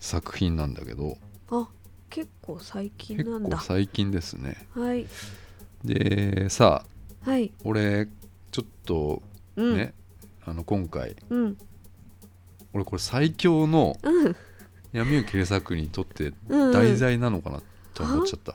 [0.00, 1.16] 作品なんだけど。
[1.50, 1.68] あ
[2.10, 3.60] 結構最近結構なんだ。
[3.60, 4.66] 最近ですね。
[4.74, 5.06] はい。
[5.84, 6.84] でさ
[7.24, 7.52] あはい。
[7.64, 8.08] 俺
[8.50, 9.22] ちょっと
[9.56, 9.76] うん。
[9.76, 9.94] ね、
[10.44, 11.56] あの今回うん。
[12.72, 14.36] 俺これ最強のうん。
[14.92, 16.72] 闇を切り裂くにとってうん。
[16.72, 17.60] 題材なのかな
[17.94, 18.54] と思っちゃった、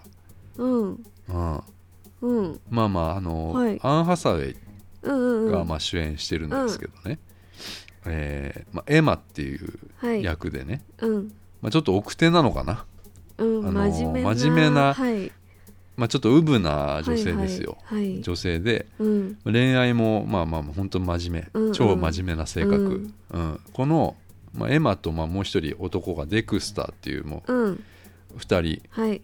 [0.58, 1.04] うん。
[1.30, 1.62] うん。
[2.22, 2.60] うん。
[2.70, 3.80] まあまああの、はい。
[3.82, 4.56] アン・ハサウェイ
[5.04, 7.20] がまあ主演してるんですけどね、
[8.06, 10.24] えーまあ、エマっていうはい。
[10.24, 11.34] 役でね、うん。
[11.62, 12.86] まあ、ちょっと奥手なのかな、
[13.38, 13.92] うんあのー
[14.36, 15.32] 真面目なはい。
[15.98, 18.22] まあ、ちょっとウブな女性ですよ、はいはいはい。
[18.22, 18.88] 女性で。
[18.98, 19.38] うん。
[19.44, 21.74] 恋愛もまあまあ本当真面目、うんうん。
[21.74, 23.14] 超真面目な性格、うん。
[23.30, 23.60] うん。
[23.74, 24.16] この、
[24.54, 27.72] まあ、エマとまあもう一人男がデクスターっていうもうん。
[27.74, 27.80] う
[28.38, 29.22] 二人、はい。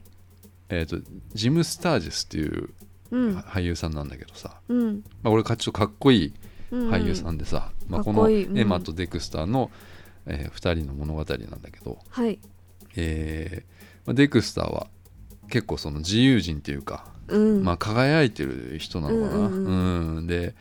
[0.70, 0.98] えー、と
[1.34, 2.74] ジム・スタージェスっていううん
[3.12, 5.04] 俳優さんなんだけどさ、うん。
[5.24, 6.34] まあ、俺かちょっとかっこいい
[6.72, 6.89] うん。
[6.89, 9.72] 俳優さんでさ、まあ、このエマとデクスターの、
[10.26, 11.24] え2人の物語な
[11.56, 12.39] んだけど、はい。
[12.96, 14.88] えーまあ、デクスターは
[15.50, 17.63] 結構その自由人っていうか、うん。
[17.63, 20.56] まあ、輝いてる人なのかな、うんうんうんで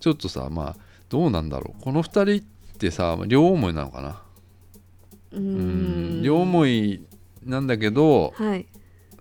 [0.00, 0.76] ちょっとさまあ
[1.08, 1.82] どうなんだろう。
[1.82, 4.22] この2人ってさ両思いなのかな。
[5.32, 6.22] ううん。
[6.22, 7.02] 両思い
[7.44, 8.66] なんだけどはい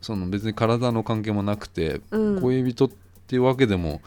[0.07, 2.41] その別に体の関係もなくてうん。
[2.41, 2.89] 恋人っ
[3.27, 4.01] ていうわけでも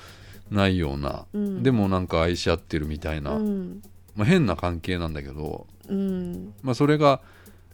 [0.51, 1.63] ないような、うん。
[1.63, 3.83] でもなんか愛し合ってるみたいな、うん。
[4.17, 6.55] まあ、変な関係なんだけど、うん。
[6.63, 7.21] まあ、それが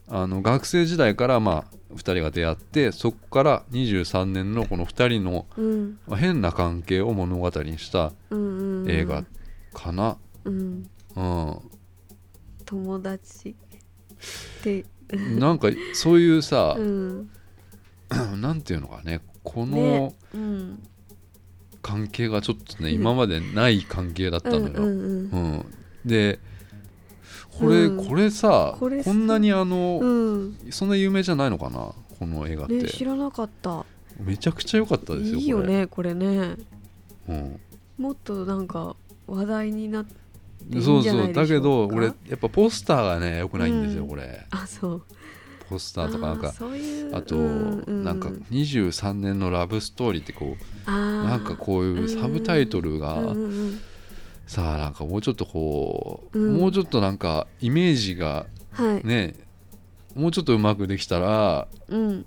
[0.09, 5.99] あの学生時代からまあ2人が出会ってそこから23年のこの2人の、うん。
[6.09, 8.13] まあ、変な関係を物語にした
[8.89, 9.25] 映画
[9.73, 10.17] かな。
[10.45, 10.91] うん。
[11.15, 11.59] うん。
[12.65, 13.55] 友達っ
[14.65, 14.85] て。
[15.39, 17.31] なんかそういうさう、ん
[18.37, 20.83] なんていうのかねこのねうん。
[21.83, 24.73] 関係がちょっとね今までない関係だったのよ。
[24.77, 25.65] うんうん
[26.05, 26.41] で
[27.59, 28.07] これ、うん。
[28.07, 30.59] これさこれこんなにあの、うん。
[30.71, 33.85] そんな有名じゃないのかなこの映画って、ね知らなかった。
[34.19, 36.57] めちゃくちゃ良かったですよいいよねこれね。
[37.29, 37.61] うん、
[37.99, 41.47] もっとなんか話題になってそうんじゃないでしょうか。
[41.47, 44.47] そうだけど俺やっぱポスターがね良くないんですよ、うんこれ。
[44.51, 45.03] あそう。
[45.69, 53.81] ポスターとかなんかそういうあと、うんうんなんか23年のラブストーリーってこうなんかこういうサブタイトルが、うんうんうん。
[54.47, 56.57] さあなんかもうちょっとこう、うん。
[56.61, 59.35] もうちょっとなんかイメージがはい、ね
[60.15, 62.25] もうちょっとうまくできたらうん。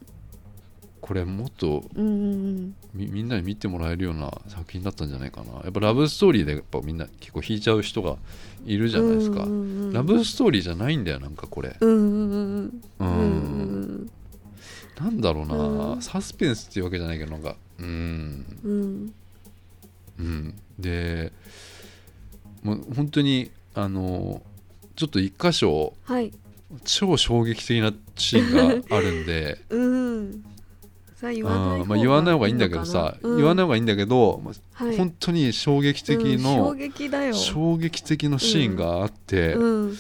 [1.02, 5.62] これもっとうんうんみみんなに見てもらえるような作品だったんじゃないかな。
[5.64, 8.18] やっぱラブストーリーでやっぱみんな結構引いちゃう人が
[8.66, 11.76] いるじゃないですか、うんうんうんラブストーリーじゃないんだよなんかこれ。
[11.80, 14.12] うんうんうん
[15.00, 16.02] なんだろうな、うん。
[16.02, 17.56] サスペンスっていうわけじゃないけどなんか。
[17.80, 18.46] うん。
[18.64, 19.14] うん。
[20.20, 20.54] うん。
[20.78, 21.32] で
[22.64, 24.42] もう本当にあの
[24.96, 26.32] ちょっと一箇所はい。
[26.84, 29.60] 超衝撃的なシーンがあるんで。
[29.72, 29.86] う
[30.22, 30.44] ん。
[31.16, 31.88] さあ言わないうん。
[31.88, 34.98] まあ、言わない方がいいんだけどさ、言わないい方がいいんだけど、まあはい。
[34.98, 37.34] 本当に衝撃的うん衝の、撃だよ。
[37.34, 39.98] 衝撃的のシーンがあって、うん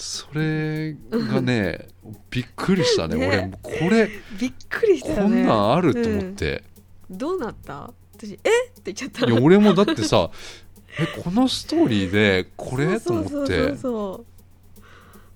[0.00, 1.88] それがね
[2.30, 3.52] びっくりしたねね。
[3.62, 5.42] 俺これびっくりしたね。
[5.44, 6.64] んなんあると思って、
[7.10, 7.92] どうなった？
[8.14, 8.36] 私え？
[8.36, 8.40] っ
[8.82, 9.26] て言っちゃった。
[9.26, 10.30] いや俺もだってさ
[10.98, 12.98] えこのストーリーでこれ？
[12.98, 13.74] と思って。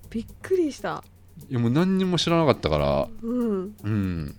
[0.09, 1.03] びっくりした。
[1.49, 3.07] いやもう何にも知らなかったから。
[3.21, 3.75] うん。
[3.83, 4.35] うん。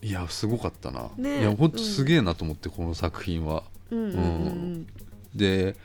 [0.00, 1.40] いやすごかったな、ね。
[1.40, 3.64] いやほんとすげえなと思って、この作品は。
[3.90, 4.14] うんうん。
[4.14, 4.86] うん。
[5.34, 5.76] で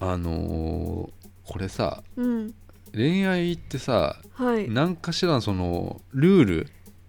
[0.00, 1.19] あのー
[1.50, 2.26] これさうん。
[2.26, 2.54] うん
[2.92, 4.68] 恋愛ってさはい。
[4.68, 6.66] 何かしらのそのルール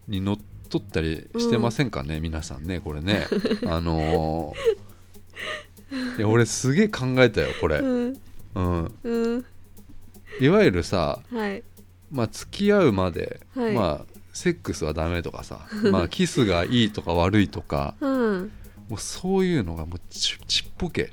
[0.08, 0.38] にのっ
[0.70, 3.26] とったりしてませんかね、皆さんねこれね。
[3.66, 4.82] あのー
[6.18, 8.18] いや俺すげえ考えたよこれ、うん。
[8.54, 9.46] うん、うん。
[10.40, 11.64] いわゆるさはい。
[12.12, 13.74] まあ付き合うまで、はい。
[13.74, 18.52] まあセックスはダメとかさまあ キスがいいとか悪いとかうん。
[18.88, 21.12] もうそういうのがもうちちっぽけ。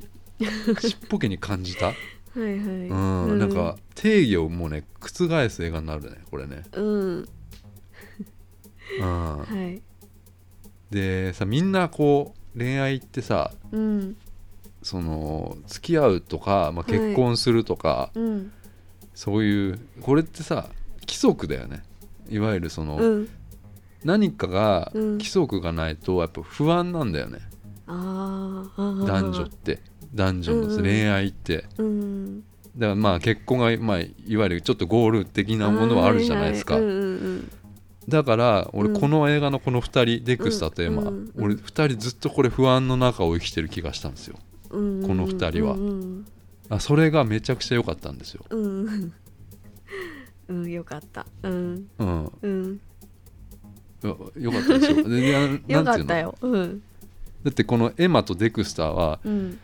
[0.80, 1.94] ちっぽけに感じた、
[2.34, 2.58] はいはい。
[2.58, 7.28] うんなんか定義をもうね覆す映画になるねこれね、うん。
[9.00, 9.82] うん、はい。
[10.90, 14.16] でさみんなこう恋愛ってさうん。
[14.82, 16.98] その付き合うとか、まあ、はい。
[17.00, 18.52] 結婚するとか、うん。
[19.14, 20.68] そういうこれってさ
[21.00, 21.82] 規則だよね。
[22.28, 23.28] いわゆるその、うん。
[24.04, 25.12] 何かがうん。
[25.18, 27.40] 規則がないとやっぱ不安なんだよね、
[27.86, 29.80] 男女って
[30.14, 32.40] 男女の恋愛って、うん。
[32.76, 37.52] だからまあ結婚が、まあ、いわゆるちょっとゴール的なものはあるじゃないですか、はいはいうんうん。
[38.08, 39.00] だから俺うん。
[39.00, 44.36] この映画のこの2人、デクスターとエマ、俺2人ずっとこれ不安の中を生きてる気がしたんですよ。
[44.70, 45.72] この二人は。
[45.74, 46.26] うん
[46.70, 48.62] あそれがめちゃくちゃ良かったんですよ、うん。
[48.62, 49.12] うん
[50.48, 51.26] うんよかった。
[51.42, 51.88] うん。
[51.98, 52.80] うん、うん。
[54.02, 55.08] よよかったですよ。
[55.08, 55.78] でな なんていうの？
[55.78, 56.82] よかったようん。
[57.42, 59.58] だってこのエマとデクスターはうん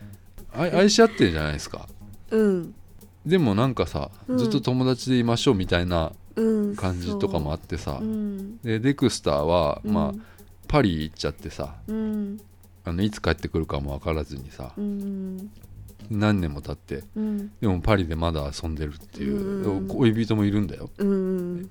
[0.57, 1.87] 愛愛し合ってるじゃないですか。
[2.31, 2.75] うん。
[3.25, 4.37] でもなんかさ、うん。
[4.37, 6.75] ずっと友達でいましょうみたいなうん。
[6.75, 8.03] 感じとかもあってさ、う。
[8.03, 8.57] ん。
[8.59, 10.21] でデクスターは、まあうん
[10.67, 12.41] パリ行っちゃってさうん。
[12.83, 15.51] あのいつ帰ってくるかも分からずにさうん
[16.09, 17.51] 何年も経ってうん。
[17.61, 19.87] でもパリでまだ遊んでるっていう、うん。
[19.87, 20.89] 恋人もいるんだよ。
[20.97, 21.69] うん。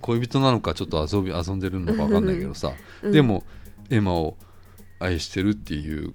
[0.00, 2.72] 恋人なのかちょっと遊び遊んでるのか分かんないけどさ、
[3.02, 3.12] うん。
[3.12, 3.44] でも
[3.90, 4.36] エマを
[4.98, 6.14] 愛してるっていううん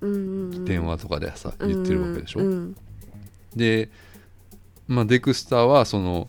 [0.00, 2.76] 電話とかでさ、言ってるわけでしょ、うん
[3.56, 3.90] で、
[4.86, 6.28] まあ、デクスターはその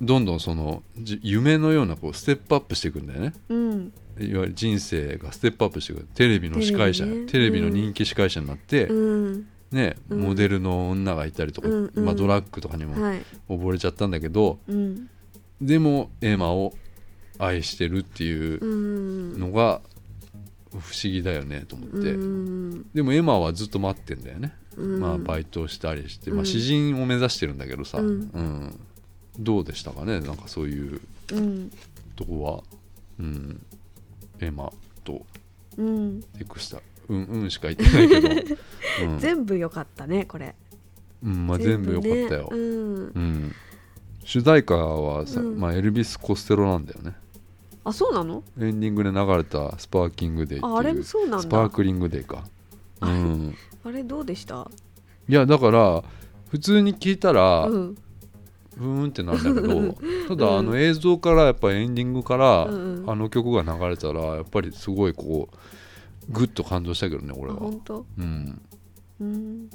[0.00, 3.34] どんどんそのじ夢のようなこうステップアップしていくんだよね。
[3.48, 3.92] うん。
[4.20, 6.04] いわゆる人生がステップアップしていく。
[6.14, 7.26] テレビの司会者テレビね。
[7.26, 9.46] テレビの人気司会者になって、うん。
[9.72, 10.20] ね、うん。
[10.20, 12.04] モデルの女がいたりとか、うんうん。
[12.04, 13.22] まあ、ドラッグとかにもはい。
[13.48, 15.10] 溺れちゃったんだけど、うん。
[15.60, 16.74] でもエマを
[17.38, 19.40] 愛してるっていううん。
[19.40, 19.80] のが
[20.70, 22.86] 不思議だよねと思って、うん。
[22.92, 25.00] でもエマはずっと待ってんだよね、うん。
[25.00, 26.36] まあ、バイトをしたりして、うん。
[26.36, 28.06] まあ、詩人を目指してるんだけどさ、うん。
[28.06, 28.80] うん。
[29.38, 30.20] どうでしたかね？
[30.20, 31.00] なんかそういう
[31.32, 31.70] うん。
[32.16, 32.62] とこは、
[33.20, 33.64] うん、
[34.40, 34.72] エマ
[35.04, 35.24] と
[35.76, 36.24] うん。
[36.38, 36.82] エクスタ。
[37.08, 38.28] うんうんしか言ってないけど、
[39.10, 39.18] うん。
[39.18, 40.54] 全部良かったねこれ。
[41.22, 42.48] うんまあ、全部良かったよ、ね。
[42.50, 42.96] うん。
[42.96, 43.54] うん、
[44.24, 45.58] 主題歌はさ、うん。
[45.58, 47.14] まあ、エルビス・コステロなんだよね
[47.84, 48.42] あそうなの？
[48.60, 51.38] エンディングで流れた「スパーキングデイ」っていうああれもそうなんだ。
[51.42, 52.44] スパークリングデイか、
[53.00, 53.54] うん、
[53.84, 54.70] あれどうでした？
[55.28, 56.02] いやだから
[56.50, 57.94] 普通に聞いたら、うん。
[58.76, 59.92] ふーんってなるんだけど
[60.28, 60.58] ただ、うん。
[60.58, 63.10] あの映像からやっぱエンディングから、うんうん。
[63.10, 68.06] あの曲が流れたらやっぱりすごいこうグッと感動したけどね俺あは本当？
[68.18, 68.62] うん。
[69.20, 69.68] うん。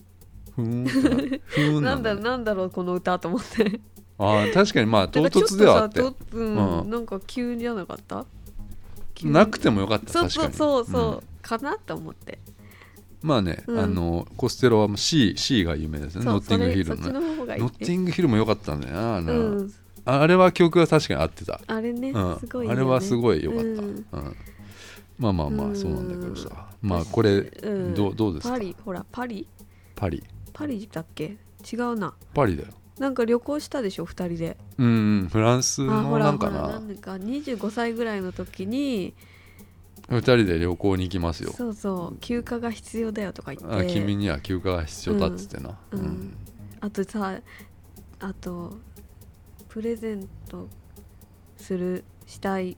[0.56, 3.82] ふーん なんなだなんだろうこの歌と思って
[4.20, 6.02] あー確かにまあ唐突ではあって。
[6.02, 6.90] うんうん。
[6.90, 8.26] なんか急じゃなかった？
[9.16, 10.54] 急なくてもよかったそう確かに。
[10.54, 11.22] そうそうそう、ん。
[11.42, 12.40] かなと思って。
[13.22, 13.80] まあね、うん。
[13.80, 16.26] あのコステロはもう C, C が有名ですね。
[16.26, 17.12] ノッティングヒルのね
[17.58, 19.74] ノッティングヒルも良かったんだよなあの、うん。
[20.06, 22.40] ああれは曲が確かに合ってた、あれね、うん。
[22.40, 22.76] すごいよね。
[22.76, 23.96] あれはすごい良かった、ううん。
[23.96, 24.06] ん
[25.18, 25.72] まあまあまうん。
[25.72, 26.68] あそうなんだけどさ。
[26.82, 27.94] まあこれうん。
[27.94, 28.54] どうどうですか？
[28.54, 29.48] パリほらパリ？
[29.96, 30.22] パリ。
[30.52, 31.38] パリだっけ？
[31.72, 32.14] 違うな。
[32.34, 32.70] パリだよ
[33.00, 34.58] なんか旅行したでしょ2人で。
[34.78, 36.68] うんうんフランスのなんかな。
[36.68, 37.14] なんか。
[37.14, 39.14] 25歳ぐらいの時に
[40.10, 41.52] 二人で旅行に行きますよ。
[41.52, 43.76] そうそう休暇が必要だよとか言って。
[43.76, 46.00] あ君には休暇が必要だっつってな、うん。
[46.00, 46.38] うん。
[46.82, 47.40] あとさ
[48.20, 48.78] あと
[49.70, 50.70] プレゼント
[51.58, 52.78] するしたい。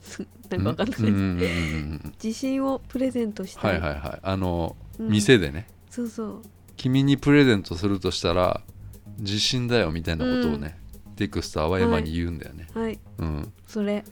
[0.50, 2.12] なんかわかんない、うん？
[2.22, 4.20] 自信をプレゼントした、はいいはいはい。
[4.22, 5.08] あの、うん。
[5.08, 5.68] 店でね。
[5.90, 6.42] そうそう。
[6.76, 8.62] 君にプレゼントするとしたら
[9.20, 10.78] 自信だよみたいなことをね、
[11.16, 12.98] デクスターはエマに言うんだよね、はい。
[13.18, 14.04] うん、それ。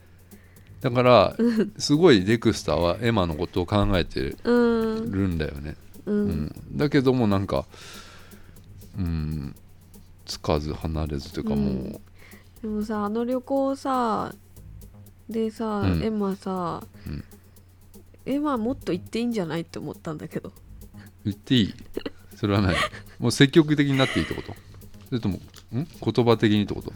[0.80, 1.36] だから
[1.76, 5.10] すごいデクスターはエマのことを考えてうん。
[5.10, 6.30] るんだよね、ううん。
[6.44, 7.66] んだけどもなんか
[8.96, 9.56] うん。
[10.24, 11.92] つかず離れずというかもう、うん。
[11.92, 14.34] でもさあの旅行さ
[15.28, 16.02] でさ、うん。
[16.02, 17.24] エマさ、うん。
[18.26, 20.52] エマもっと行っていいんじゃないって思ったんだけど。
[21.24, 21.74] 言っていい？
[22.36, 22.76] それはない。
[23.18, 24.54] もう積極的になっていいってこと？
[25.08, 25.40] それともん？
[25.72, 26.92] 言葉的にってこと？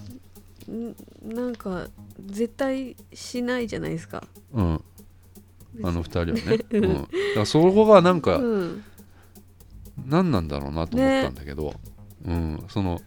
[0.71, 0.95] ん
[1.35, 1.89] なんか
[2.27, 4.25] 絶対しないじゃないですか。
[4.53, 4.85] うん。
[5.83, 6.35] あの二人はね、
[6.73, 8.85] うん、だからそこがなんかうん。
[10.07, 11.75] 何なんだろうなと思ったんだけど、
[12.25, 13.01] うん、その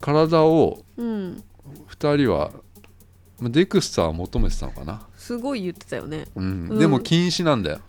[0.00, 1.42] 体をうん。
[1.88, 2.50] 2人は
[3.38, 6.26] まあデクスターは求めてたのかな、すごい言ってたよね。
[6.34, 6.68] うん。
[6.68, 6.78] うん。
[6.78, 7.80] でも禁止なんだよ、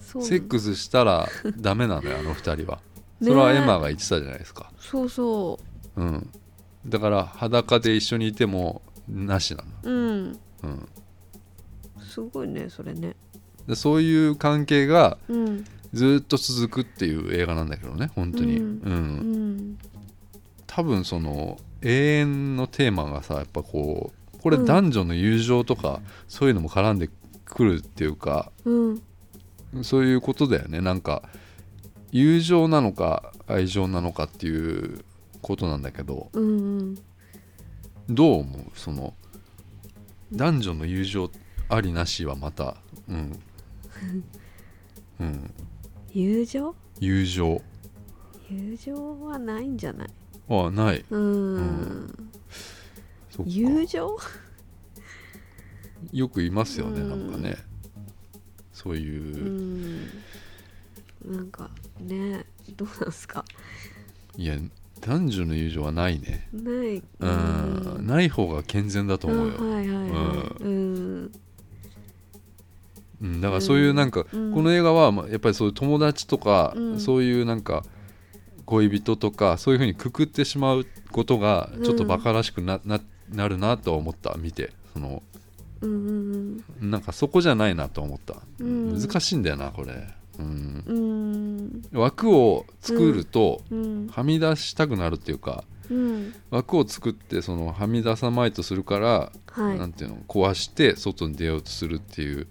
[0.00, 2.80] セックスしたらダメなのよあの2人は。
[3.22, 5.69] そねれはエマが言ってたじゃないですか、そうそう
[6.04, 6.30] ん、
[6.86, 10.32] だから裸で一緒にいてもなしなううん。
[10.32, 10.88] の、うん、
[12.00, 13.16] すごいねそれね。
[13.66, 18.66] でそういう関係がうんずっと続くっていう映画なんだけどね本当に、ううん。
[18.66, 19.78] んうん。
[20.66, 27.10] 多分その永遠のテーマがさやっぱこうこれうん男女の友情とか、そういうのも絡んで
[27.44, 29.02] くるっていうかうん。
[29.82, 30.80] そういうことだよね。
[30.80, 31.22] なんか
[32.12, 35.04] 友情なのか愛情なのかっていう
[35.50, 36.94] ことなんだけどうんうん。
[38.08, 38.78] どう思う？
[38.78, 39.14] その
[40.32, 41.30] 男女の友情
[41.68, 42.76] ありなしはまた
[43.08, 43.40] うん、
[45.18, 45.50] うん、
[46.12, 46.74] 友情？
[47.00, 47.60] 友情。
[48.48, 50.08] 友情はないんじゃない？
[50.48, 51.04] あない。
[51.10, 52.30] うん。
[53.30, 53.50] そっか。
[53.52, 54.16] 友情？
[56.12, 57.08] よく言いますよねうん。
[57.08, 57.56] なんかね。
[58.72, 58.96] そうう。
[58.96, 60.08] いう、ん。
[61.24, 62.44] なんかね
[62.76, 63.44] どうなんすか？
[64.36, 64.56] いや
[65.00, 66.48] 男女の友情はないね。
[66.52, 67.02] ない。
[67.20, 70.62] うん、ない方が健全だと思うよ、あはいはいはい。
[70.62, 71.32] うん。
[73.22, 74.52] うん、だからそういうなんか、うん。
[74.52, 77.00] この映画はまあやっぱりそういう友達とか、うん。
[77.00, 77.84] そういうなんか
[78.66, 84.72] 恋人とかそういうふうにくくってしまうことがちょっとバカらしくな,、ななるなとは思った見て。
[84.92, 85.22] その
[85.80, 86.90] うんうん。
[86.90, 89.00] なんかそこじゃないなと思った、うん。
[89.00, 90.06] 難しいんだよなこれ、
[90.40, 94.08] うん、うん枠を作るとうん。
[94.08, 96.34] はみ出したくなるっていうかうん。
[96.50, 99.78] 枠を作ってそのはみ出さまいとするから、はい。
[99.78, 102.46] なんていうの壊して外に出ようとするっていう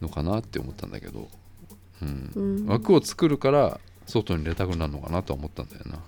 [0.00, 1.28] のかなって思ったんだけど、
[2.02, 2.32] うん。
[2.34, 2.66] うん。
[2.66, 6.02] 枠を作るから外に出たくなるのかなとは思ったんだよな。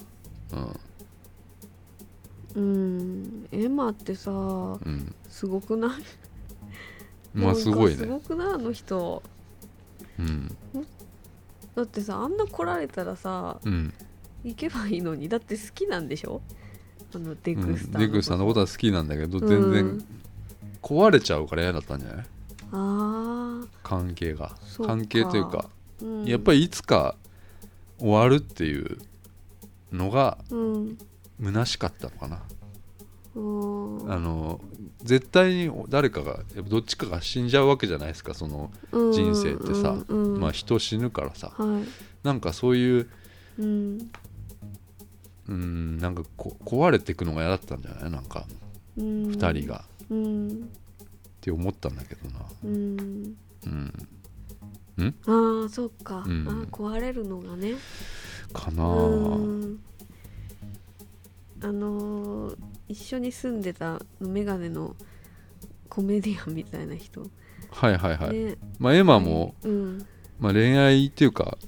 [2.56, 3.46] うん。
[3.52, 5.90] エマってさうん、うん、すごくない？
[7.34, 8.54] まあすごいなんかすねごくない？
[8.54, 9.22] あの人。
[10.18, 10.56] うん
[11.76, 13.92] だってさあんな来られたらさうん、
[14.42, 15.28] 行けばいいのに。
[15.28, 16.40] だって好きなんでしょ？
[17.14, 17.74] あのデうん。
[17.74, 20.04] クスターデクスターのことは好きなんだけど全う然ん
[20.82, 22.26] 壊れちゃうから嫌だったんじゃない？
[22.72, 24.56] ああ関係が。
[24.62, 24.94] そうか。
[24.94, 25.68] 関係というか、
[26.00, 26.24] うん。
[26.24, 27.14] やっぱりいつか
[27.98, 28.98] 終わるっていう
[29.92, 30.98] のがうん。
[31.42, 32.36] 虚しかったのかな。
[32.36, 32.42] うん
[33.38, 34.60] あの
[35.02, 41.52] 絶対に誰かがやっぱどっちかが死んじゃうわけじゃないですかその人生ってさ、うんうんまあ人死ぬからさ。
[41.56, 41.84] はい。
[42.22, 43.08] なんかそういう
[43.58, 44.10] うん。
[45.48, 48.10] うんなんかこ壊れていくのが嫌だったんじゃない？
[48.10, 48.46] なんか
[48.96, 49.04] うん。
[49.28, 50.48] 2人が、うん。
[50.48, 50.52] っ
[51.40, 52.40] て思ったんだけどな。
[52.64, 53.36] うん。
[53.66, 53.92] うん。
[55.26, 56.48] ああそっか、うん。
[56.48, 57.74] あー壊れるのがね。
[58.52, 58.86] かなあ。
[58.96, 59.78] うん
[61.66, 62.56] あのー
[62.88, 64.94] 一緒に住んでたメガネの
[65.88, 67.22] コメディアンみたいな人、
[67.70, 68.56] はいはいはい、ね。
[68.78, 70.06] まあエマも、うん。
[70.38, 71.58] まあ、恋愛っていうか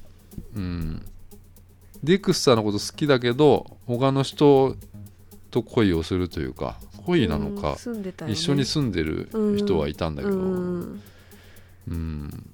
[0.55, 1.05] うん。
[2.05, 4.76] デクスターのこと好きだけど他の人
[5.51, 7.76] と恋をするというか恋なのうんか、
[8.26, 8.32] ね。
[8.32, 11.03] 一緒に住んでる人はいたんだけど、うん。
[11.88, 12.51] うん。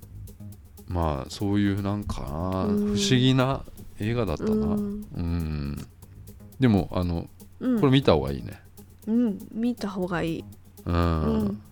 [0.89, 2.97] まあそういうなんかな、うん。
[2.97, 3.63] 不思議な
[4.01, 5.87] 映画だったな、ううんん。
[6.59, 7.29] でもあの
[7.65, 7.81] うん。
[7.81, 8.61] これ見た方がいいね。
[9.07, 9.39] うん。
[9.53, 10.45] 見た方がいい。
[10.85, 11.63] うん、うん。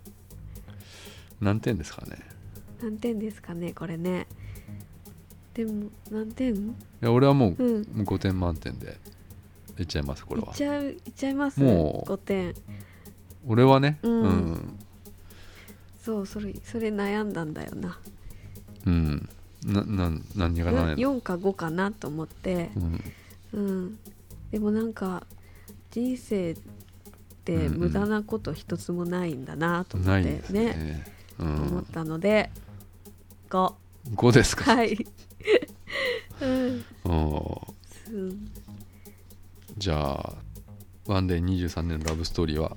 [1.40, 2.18] 何点ですかね。
[2.82, 4.26] 何点ですかねこれね。
[5.54, 6.54] でも何点？
[6.54, 7.82] いや俺はもううん。
[7.82, 8.98] 5点満点で。
[9.78, 10.48] いっちゃいますこれは。
[10.48, 11.60] いっちゃういっちゃいます？
[11.60, 12.12] もう。
[12.12, 12.54] 5点。
[13.46, 13.98] 俺はね。
[14.02, 14.22] うん。
[14.22, 14.78] うん、
[16.02, 17.98] そうそれそれ悩んだんだよな。
[18.86, 19.28] うん。
[19.64, 22.70] ななん何がないの、4か5かなと思って。
[22.76, 23.00] うん、
[23.52, 23.98] うん。
[24.50, 25.26] でもなんか
[25.92, 26.56] 人生っ
[27.44, 31.06] て無駄なこと一つもないんだなと思ってねね。
[31.38, 32.50] うん、思ったので
[33.50, 33.74] 5
[34.14, 34.96] 5ですか、はい。
[36.40, 36.82] うん。
[39.76, 40.34] じゃあ
[41.06, 42.76] ワンデー23年のラブストーリーは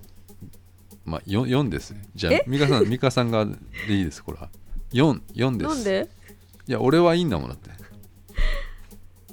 [1.05, 1.95] まあ 4, 4です。
[2.15, 2.43] じゃあえ？
[2.47, 3.53] 美香さん 美香さんがで
[3.95, 4.49] いいですこれは。
[4.91, 5.67] 44です。
[5.67, 6.09] なんで？
[6.67, 7.69] いや俺はいいんだもんだって。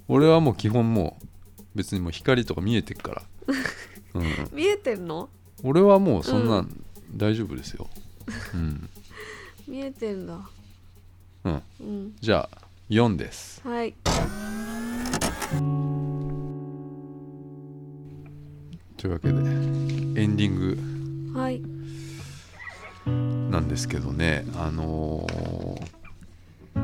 [0.09, 1.27] 俺はもう基本もう
[1.75, 3.12] 別にもう光とか見えてるか
[4.95, 5.29] てるの？
[5.65, 6.85] 俺はもうそんなん。
[7.15, 7.89] 大丈夫ですよ、
[8.55, 8.89] うん。
[9.69, 10.39] 見えてるんだ。
[11.45, 12.17] うん、うん。
[12.21, 13.61] じゃあ4です。
[13.67, 13.95] はい。
[18.97, 21.61] というわけでエンディングはい。
[23.51, 26.83] なんですけどねあのー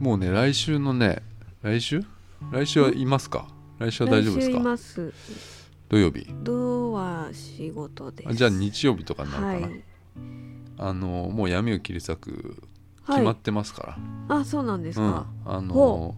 [0.00, 1.22] もうね来週のね
[1.62, 2.02] 来週？
[2.52, 3.48] 来週はいますか？
[3.78, 5.12] 来週は大丈夫です来週いかます
[5.94, 6.26] 土曜日？
[6.42, 8.28] 土は仕事です。
[8.28, 9.82] あじゃあ日曜日とかになるかな、はい。
[10.76, 12.56] あのーもう闇を切り裂く
[13.04, 13.16] はい。
[13.18, 13.96] 決まってますか
[14.28, 15.12] ら、あそうなんですうん。
[15.12, 16.16] か、あの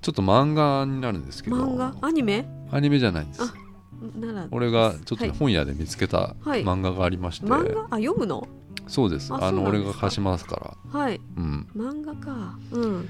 [0.00, 1.56] ちょっと漫画になるんですけど。
[1.56, 1.96] 漫画？
[2.02, 2.46] アニメ？
[2.70, 3.42] アニメじゃないんです。
[3.42, 3.52] あ
[4.20, 4.46] なら。
[4.52, 6.62] 俺がちょっと本屋で見つけたはい。
[6.62, 7.80] 漫画がありまして、漫画？
[7.90, 8.46] あ読むの？
[8.86, 9.34] そうです。
[9.34, 11.00] ああの俺が貸しますから。
[11.00, 11.20] はい。
[11.36, 11.66] うん。
[11.74, 12.56] 漫画か。
[12.70, 13.08] うん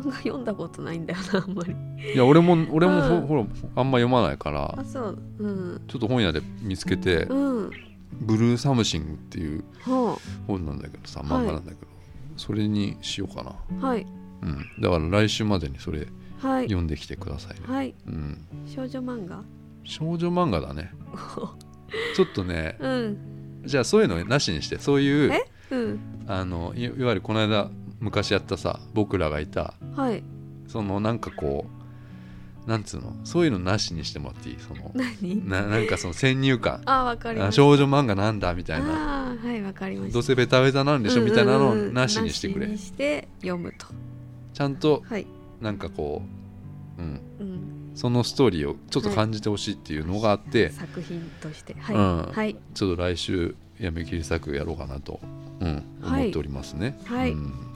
[0.00, 1.74] 漫画読んだことないんだよなあんまり。
[2.14, 3.26] いや俺も俺もほ,、うん。
[3.26, 3.40] ほら
[3.76, 4.74] あんま読まないから。
[4.78, 5.18] あそう。
[5.38, 5.80] うん。
[5.88, 7.70] ちょっと本屋で見つけてうん
[8.20, 11.86] 「ブルーサムシング」っていうは本なんだけどさはい漫画なんだけど、
[12.36, 13.52] それにしようかな。
[13.82, 14.06] あはい。
[14.42, 14.66] うん。
[14.80, 16.06] だから来週までにそれ
[16.40, 16.64] はい。
[16.64, 17.94] 読んできてくださいね、はい。
[18.06, 18.38] うん。
[18.66, 19.42] 少女漫画？
[19.84, 20.92] 少女漫画だね。
[22.16, 23.16] ちょっとねうん。
[23.64, 25.44] じゃあそういうのなしにしてそういうえ？
[25.70, 26.00] うん。
[26.26, 27.70] あのいいわゆるこの間
[28.02, 30.22] 昔やったさ僕らがいたはい。
[30.66, 31.64] そのなんかこ
[32.66, 34.56] うなんつうのそういうのなしにしてもらっていい？
[34.58, 35.48] その何？
[35.48, 36.82] ななんかその先入観。
[36.84, 39.30] あわかり少女漫画なんだみたいな。
[39.30, 40.14] あーはいわかりました。
[40.14, 41.22] どうせベタベタなんでしょ？
[41.22, 42.66] うんみたいなのなしにしてくれ。
[42.66, 43.86] なしにして読むと。
[44.52, 45.26] ちゃんとはい。
[45.60, 46.22] なんかこ
[46.98, 47.92] う、うん、うん。
[47.94, 51.74] そのストーリーをちょっと感じてほしいっていうのがあって、作品として。
[51.78, 52.32] はい、うん。
[52.32, 52.56] はい。
[52.74, 55.20] ちょっと来週闇切り裂くやろうかなと、
[55.60, 56.22] うん、はい。
[56.22, 57.32] 思っておりますね、はい。
[57.32, 57.71] うん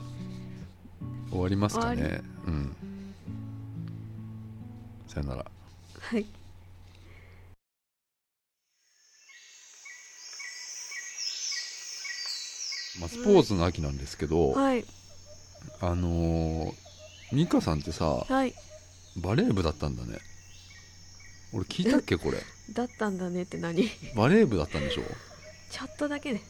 [1.29, 2.21] 終わりますか終ね。
[2.45, 2.75] うん。
[5.07, 5.45] さよなら。
[5.99, 6.25] はい。
[12.99, 14.83] まあ、スポーツの秋なんですけど、はい。
[15.81, 16.73] あのー
[17.33, 18.53] 美香さんってさはい。
[19.17, 20.17] バレー部だったんだね。
[21.53, 22.37] 俺聞いたっけこれ？
[22.73, 23.83] だったんだねって何？
[23.83, 25.01] ちバレー部だったんでしょ？
[25.81, 26.41] ょっとだけね。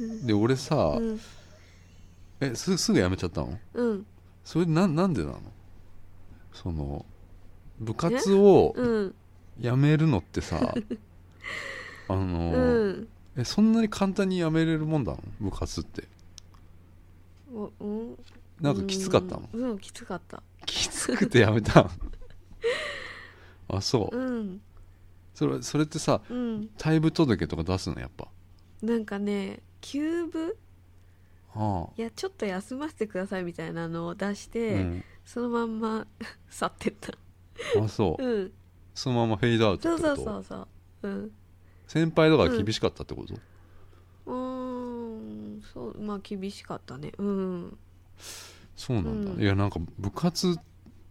[0.00, 0.26] うん。
[0.26, 1.20] で俺さ、うん。
[2.40, 3.58] えすすぐ辞めちゃったの？
[3.74, 4.06] うん
[4.44, 5.40] それななんでなの？
[6.52, 7.04] その
[7.80, 9.14] 部活をうん。
[9.60, 10.74] 辞めるのってさ
[12.08, 13.08] あのうーん。
[13.36, 15.18] えそんなに簡単に辞めれるもんだの？
[15.40, 16.08] 部活って。
[17.52, 18.18] おうん
[18.60, 19.48] なんかきつかったの？
[19.52, 19.70] うん。
[19.70, 20.42] うんきつかった。
[20.66, 21.90] きつくて辞めたの？
[23.78, 24.16] あそう。
[24.16, 24.60] うん。
[25.34, 26.68] それそれってさうん。
[26.78, 28.00] 退部届とか出すの？
[28.00, 28.28] やっぱ。
[28.82, 30.52] なんかね休部は
[31.96, 36.06] いやちょっと休ませてくださいみたいなのを出しあ、て、うん、そのまんま
[36.50, 37.12] 去ってった。
[37.80, 38.24] あそう。
[38.24, 38.52] うん。
[38.94, 40.16] そのままフェードアウトそうってこと？
[40.16, 41.08] そうそうそう。
[41.08, 41.32] うん。
[41.86, 43.34] 先輩とか厳しかったってこと、
[44.26, 44.34] うー
[45.58, 47.12] んそうまあ厳しかったね。
[47.18, 47.78] うん。
[48.76, 49.40] そうなんだ、うん。
[49.40, 50.60] いやなんか部活っ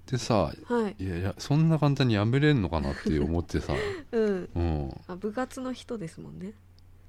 [0.06, 1.04] てさはい。
[1.04, 3.74] いやいやそんな簡単に辞めれんのかなって思ってさ、
[4.12, 4.50] うん。
[4.56, 6.54] うん、あ部活の人ですもんね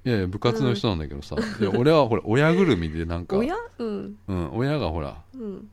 [0.05, 3.55] いやいや部活の人なんだけどさ、いや俺はほら親ぐるみでなんか、親？
[3.79, 4.17] うん。
[4.27, 5.67] うん、親がほらうん。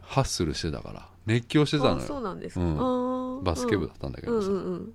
[0.00, 2.78] ハッスルしてたから熱狂してたのあそうよなんですか、うん。
[2.78, 4.92] あーバスケ部だったんだけうんどさ、うんうん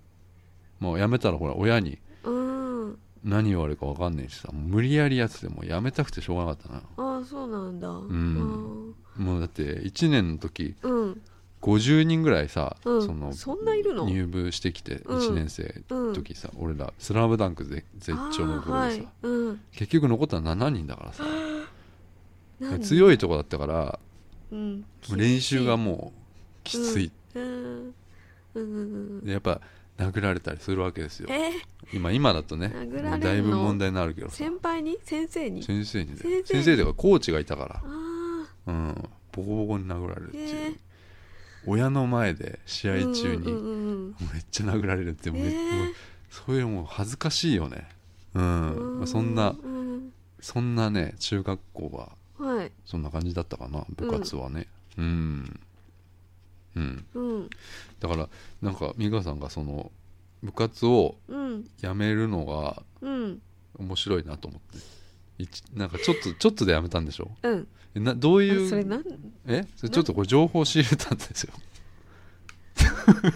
[0.79, 7.87] もう辞めたらほら親にうん何言われるか分かんないしさもう無理やりやっててもう辞めたくてしょうがなかったなああそうなんだ。
[7.89, 8.95] ん。
[9.15, 11.21] もうだって1年の時うん
[11.61, 13.01] 50人ぐらいさ、うん。
[13.05, 13.31] その
[14.05, 15.19] 入部してきてうん。
[15.19, 19.07] 1年生の時さ、俺ら「スラムダンクで絶頂の頃でさ、はい。
[19.21, 19.61] うん。
[19.71, 21.23] 結局残ったの7人だからさ。
[22.59, 22.79] 何？
[22.79, 23.99] 強いとこだったから
[25.15, 26.19] 練習がもう
[26.63, 27.11] きつい、
[29.25, 29.61] やっぱ
[29.97, 31.27] 殴られたりするわけですよ。
[31.31, 31.49] え？
[31.49, 31.51] ー
[31.93, 32.71] 今今だとね
[33.19, 34.35] だいぶ問題になるけどさ。
[34.35, 34.99] 先輩に？
[35.03, 35.63] 先生に？
[35.63, 37.81] 先生にね先生というかコーチがいたから。
[37.83, 39.09] あうん。
[39.31, 40.77] ボコボコに殴られるっていう、えー
[41.65, 43.51] 親の前で試あ合中に
[44.33, 45.29] めっちゃ殴られるって
[46.29, 47.87] そういうのもう恥ずかしいよね。
[48.33, 52.71] うん、まあそんなうんそんなね中学校ははい。
[52.85, 54.67] そんな感じだったかな部活はね。
[54.97, 55.59] うん。
[56.75, 57.49] うん、うん。
[57.99, 58.29] だから
[58.61, 59.91] なんか美香さんがその
[60.41, 61.69] 部活をうん。
[61.81, 63.41] やめるのがうん。
[63.77, 64.79] 面白いなと思って
[65.73, 67.31] なんかちょっとちょっとでやめたんでしょ？
[67.43, 67.67] うん。
[67.95, 68.69] えなどうあいう？
[68.69, 69.03] それなん？
[69.47, 69.65] え？
[69.75, 71.53] それちょっとこれ情報仕入れたんですよ。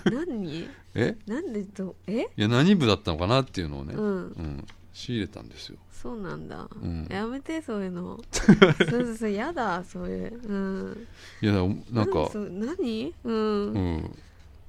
[0.05, 0.67] 何？
[0.95, 1.15] え？
[1.27, 2.21] なんでどえ？
[2.21, 4.03] いや何部だったのかなっていうのをね、うん。
[4.03, 4.09] う
[4.41, 5.77] ん仕入れたんですよ。
[5.91, 6.69] そうなんだ。
[6.81, 7.05] うん。
[7.09, 8.17] やめてそういうの。
[8.31, 8.55] そう
[8.89, 10.57] そうそうやだそういうう
[10.91, 11.07] ん。
[11.41, 11.51] いや
[11.91, 12.49] なんかそう？
[12.49, 13.13] 何？
[13.25, 14.15] ううんん。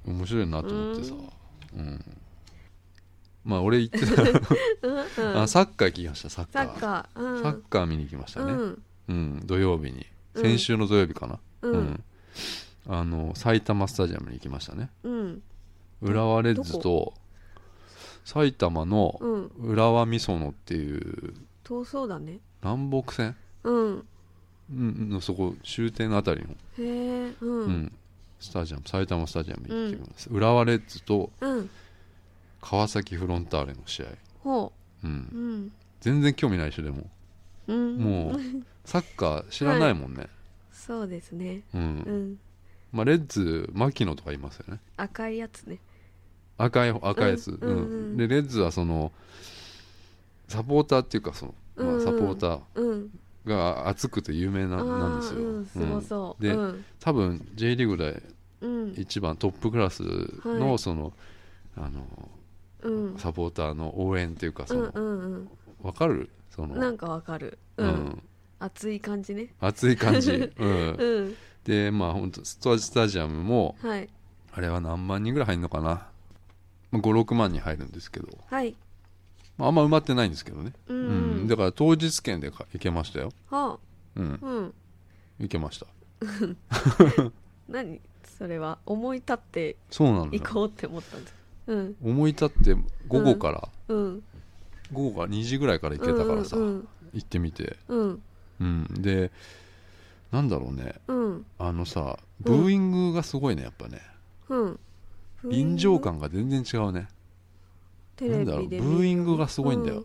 [0.05, 1.13] 面白いなと思ってさ。
[1.77, 2.03] うん
[3.47, 4.21] まあ俺言ってた。
[4.23, 4.97] うん。
[4.97, 5.41] うん。
[5.41, 6.65] あサッカー行きましたサッカー。
[6.65, 7.21] サッカー。
[7.21, 7.43] うん。
[7.43, 8.51] サッカー見に行きましたね。
[8.51, 8.83] うん。
[9.07, 10.05] うん、土曜日に。
[10.33, 10.43] うん。
[10.43, 11.39] 先週の土曜日かな。
[11.61, 12.03] うん。
[12.89, 14.89] あの埼玉スタジアムに行きましたね。
[15.03, 15.41] うん。
[16.01, 17.13] 浦和レッズと
[18.25, 19.51] 埼玉のうん。
[19.59, 21.33] 浦和美園っていう
[21.63, 22.39] 遠そうだね。
[22.61, 24.07] 南北線うん。
[24.69, 27.59] うんのそこ終点のあたりの、へえうん。
[27.59, 27.91] うん
[28.39, 31.69] スタジアム埼玉スタジアムに行ってきます、浦和レッズとうん
[32.61, 34.05] 川崎フロンターレの試合、
[34.43, 35.07] ほう。
[35.07, 35.11] ん。
[35.33, 35.71] ううん。
[36.01, 37.09] 全然興味ないでしょでも。
[37.67, 37.97] うん。
[37.97, 38.39] もう
[38.85, 40.27] サッカー知らないもんね、
[40.71, 41.63] そうですね。
[41.73, 41.81] うん。
[41.81, 42.39] うん。
[42.91, 44.79] まあ、レッズ牧野とかいますよね。
[44.95, 45.79] 赤いやつね。
[46.57, 47.79] 赤い赤いやつ、うんうんう
[48.13, 48.17] ん。
[48.17, 49.11] でレッズはその
[50.47, 53.19] サポーターっていうかその、まあ、うんうんサポーターうん。
[53.45, 55.65] が熱くて有名な,、なんですよ、あーうん。
[55.65, 56.43] すごそう。
[56.43, 56.85] でうん。
[56.99, 58.23] 多分 J リーグで
[58.61, 58.93] うん。
[58.97, 60.01] 一番トップクラス
[60.45, 60.79] の、はい。
[60.79, 61.13] その
[61.75, 62.36] あのうん
[63.17, 65.49] サポーターの応援っていうかその、うんうん
[65.81, 66.29] わかる？
[66.49, 67.57] そのうんなんかわかる。
[67.77, 67.89] ううん。
[67.89, 68.23] ん
[68.59, 69.53] 熱い感じね。
[69.59, 71.35] 熱い感じ、 うん、うん。
[71.63, 74.09] でまあ本当スタスタジアムもはい。
[74.53, 76.07] あれは何万人ぐらい入るのかな、
[76.91, 78.75] まあ、56万人入るんですけど、はい。
[79.57, 81.43] まあ、あんま埋まってないんですけどね、ううん。
[81.43, 81.47] ん。
[81.47, 83.77] だから当日券でか行けましたよ、は
[84.15, 84.39] うん。
[84.41, 84.73] あ、うん。
[85.39, 85.85] 行けました。
[87.69, 88.01] 何？
[88.37, 88.77] それは。
[88.85, 92.75] 思い立って行こうって思ったんですうん思い立って
[93.07, 94.23] 午後から、うん。
[94.93, 98.21] 午後が2時ぐらいから行けたからさ、うん行ってみて、うん。
[98.59, 99.31] うん、で
[100.31, 100.95] なんだろうね。
[101.07, 101.45] うん。
[101.57, 104.01] あのさブーイングがすごいねやっぱね。
[104.49, 104.79] うん。
[105.45, 107.07] 臨場感が全然違うね。
[108.21, 110.03] なんだろうブーイングがすごいんだよ、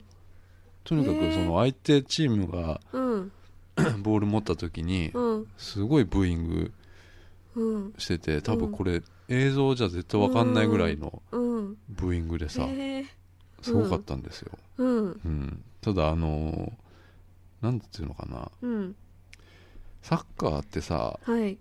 [0.84, 3.32] とにかくその相手チームがうん。
[4.02, 5.46] ボール持った時にうん。
[5.56, 6.72] すごいブーイング
[7.56, 7.94] うん。
[7.98, 9.02] してて多分これ
[9.32, 12.68] 映像じゃ絶対わかんないぐらいのうんブーイングでさ
[13.62, 14.98] すごかったんですよ、うん。
[15.06, 16.72] うん、ただあのー
[17.62, 18.50] なんていうのかな。
[18.60, 18.96] うん。
[20.02, 21.56] サッカーってさはい。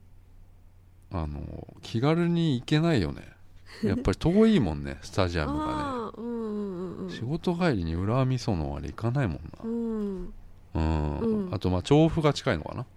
[1.12, 3.22] あのー気軽に行けないよね。
[3.86, 5.74] やっぱり遠いもんねスタジアムがね。
[6.18, 9.42] うんうんうん仕事帰りに浦和美園あれ行かないもんな。
[9.64, 10.34] うん。
[10.74, 11.54] うん、うん。
[11.54, 12.84] あとまあ調布が近いのかな。
[12.84, 12.88] 調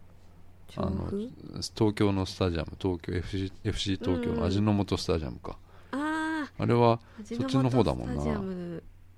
[0.77, 1.31] あの布
[1.77, 5.57] 東京のスタジアム東京 FC, FC 東京の味の素スタジアムか、
[5.93, 8.23] ああれはあそっちの方だもんな。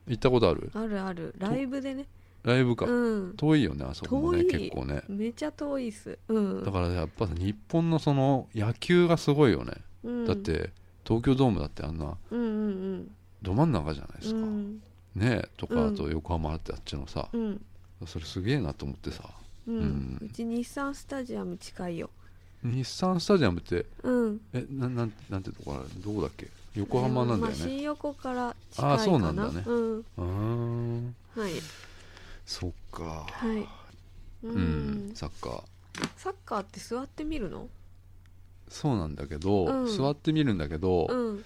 [0.08, 0.70] 行ったことある？
[0.74, 1.34] あるある。
[1.38, 2.06] ライブでね。
[2.44, 3.34] ライブか、うん。
[3.36, 5.02] 遠いよねあそこもね結構ね。
[5.08, 6.16] めちゃ遠いっす。
[6.28, 6.64] うん。
[6.64, 9.72] だからやっぱ日本のその野球がすごいよね、
[10.04, 10.26] うん。
[10.26, 10.70] だって
[11.04, 12.44] 東京ドームだってあんなうんう
[12.98, 13.10] ん
[13.42, 14.74] ど真ん中じゃないでうすか、ん。
[14.76, 14.80] ね
[15.44, 17.60] えとかうんあと横浜ってあっちのさ、うん。
[18.06, 19.24] それすげえなと思ってさ
[19.66, 19.78] ううん。
[19.78, 22.10] んうち日産スタジアム近いよ。
[22.62, 24.40] 日産スタジアムってうん。
[24.52, 26.02] えななんなんてとこある？
[26.02, 26.48] どこだっけ？
[26.74, 27.58] 横浜なんだよね。
[27.58, 28.94] まあ新横から近いかな。
[28.94, 29.62] あそうなんだね。
[29.66, 31.14] うん。
[31.34, 31.52] はい。
[32.44, 33.26] そっか。
[33.28, 33.68] はい。
[34.42, 35.62] ううん、サッカー。
[36.16, 37.68] サッカーって座ってみるの？
[38.68, 39.96] そうなんだけど、うん。
[39.96, 41.44] 座ってみるんだけど、うん。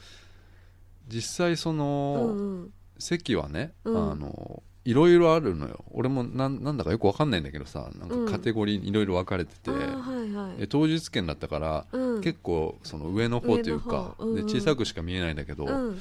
[1.09, 2.73] 実際そうんの、うん。
[2.99, 4.13] 席はね、うん。
[4.13, 5.85] あのいろいろあるのよ。
[5.91, 8.27] 俺もなんなんだかよくわかんないんだけどさなんうん。
[8.27, 10.57] かカテゴリーにいろいろ分かれてて、あーはいはい。
[10.59, 12.21] で当日券だったから、うん。
[12.23, 14.37] 結構その上の方というか、うんうん。
[14.37, 16.01] で小さくしか見えないんだけど、うん。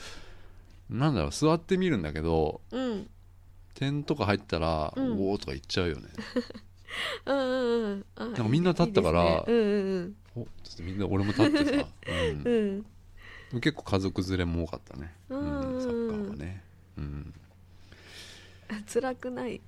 [0.89, 3.09] なんだろう座ってみるんだけどうん。
[3.73, 5.17] 点とか入ったら、うん。
[5.19, 6.07] おおとか言っちゃうよね。
[7.25, 9.43] うんうんみんな立ったからね。
[9.47, 12.17] うんおつってみんな俺も立ってさ、うん。
[12.17, 12.86] うん。
[13.53, 13.61] うん。
[13.61, 16.63] 結構家族連れも多かったね、ううんん、サッカーはね、
[16.97, 17.34] うん、
[18.91, 19.61] 辛くない。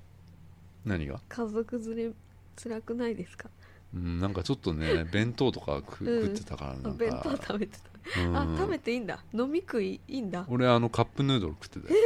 [0.85, 2.13] 何が、家族連れ
[2.55, 3.49] 辛くないですか？
[3.93, 6.27] うん、なんかちょっとね弁当とか食,、うん。
[6.27, 6.89] 食ってたからなんか。
[6.89, 7.77] あ弁当食べて
[8.13, 8.21] た。
[8.21, 8.37] うん。
[8.37, 9.23] あ食べていいんだ。
[9.33, 10.45] 飲み食いいいんだ。
[10.49, 11.99] 俺あのカップヌードル食ってたよ。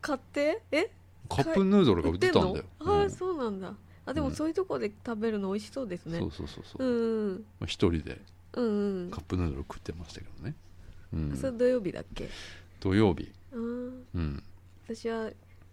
[0.00, 0.62] 買って？
[0.70, 0.90] え？
[1.28, 2.64] カップヌードルが売ってたんだよ。
[2.80, 3.10] ああうん。
[3.10, 3.74] そうなんだ。
[4.06, 4.28] あでうん。
[4.28, 6.18] もそういうとこで食べるの美味しそうですね。
[6.20, 6.86] そうそうそうそう。
[6.86, 7.44] う、んうん。
[7.58, 8.20] まあ一人で
[8.54, 9.10] うんうん。
[9.10, 10.54] カップヌードル食ってましたけどね、
[11.12, 12.28] うん、それ土曜日だっけ？
[12.80, 13.92] 土曜日、あー。
[14.14, 14.42] うん、
[14.88, 15.30] 私は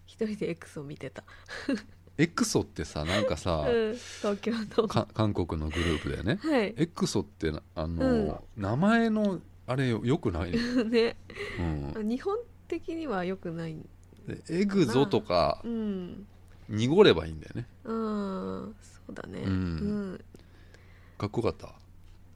[0.07, 1.23] 一人で X を見てた。
[2.17, 4.51] エクソってさなんかさ、 うん東京
[4.81, 4.87] の。
[4.87, 6.39] か韓国のグループでね。
[6.41, 6.73] はい。
[6.75, 10.51] エクソってなあの、名前のあれよよくない、
[10.89, 11.15] ね。
[11.95, 12.37] うん、日本
[12.67, 13.75] 的には良くない
[14.27, 16.25] でエグゾとかうん。
[16.69, 17.67] 濁ればいいんだよね。
[17.85, 19.43] あーそうだね。
[19.45, 19.51] うん。
[19.51, 19.55] う
[20.15, 20.21] ん。
[21.17, 21.67] かっこよかった？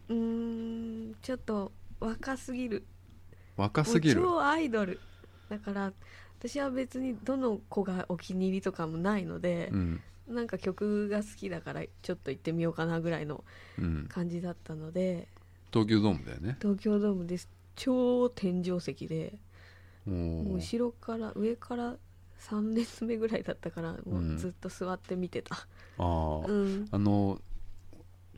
[0.09, 2.83] うーんちょっと若すぎる。
[3.57, 4.21] 若すぎる。
[4.21, 4.99] 超アイドル。
[5.49, 5.91] だから
[6.43, 10.01] 私は別にどの子がお気に入りとかもないのでう、ん。
[10.27, 13.43] なんか曲が好きだからちょっと行ってみようかなぐらいの
[13.77, 14.05] うん。
[14.09, 15.27] 感じだったので
[15.71, 16.57] 東京ドームだよね。
[16.59, 17.47] 東京ドームです。
[17.75, 19.35] 超天井石で
[20.07, 21.95] 後ろから上から
[22.39, 24.35] 3列目ぐらいだったからもうん。
[24.35, 25.55] うずっと座って見てた。
[25.55, 25.61] あ
[25.99, 26.87] あ、うん。
[26.91, 27.39] あの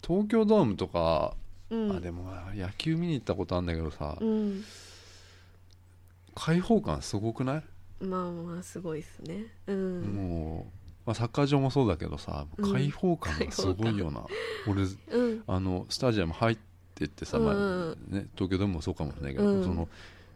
[0.05, 1.35] 東京ドームとか、
[1.69, 1.95] うん。
[1.95, 4.63] あでも野球見に行ったことあるんだけどさ、うん。
[6.35, 7.63] 開放感すごくない？
[7.99, 9.45] まあまあすごいですね。
[9.67, 10.01] うん。
[10.01, 14.25] もう、まあ、サッカー場もそうだけどさうん開放感がすごいよな、
[14.67, 15.43] 俺うん。
[15.47, 16.57] あのスタジアム入っ
[16.95, 19.63] てってさ、まあうんね、東京ドームもそうかもしれないけど、うん。
[19.63, 19.87] その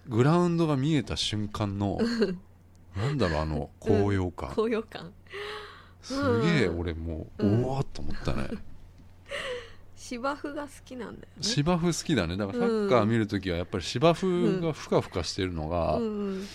[0.08, 2.00] グラウンドが見えた瞬間の
[2.96, 5.14] なんだろうあの高揚感、高揚感。
[6.02, 6.80] すげえうん。
[6.80, 7.64] 俺もう、うん。
[7.64, 8.50] おおっと思ったね。
[9.96, 11.28] 芝生が好きなんだよね。
[11.42, 12.38] 芝生好きだね。
[12.38, 16.48] だからサッカー見るときはやっぱり芝生がふかふかしてるのが、うんうん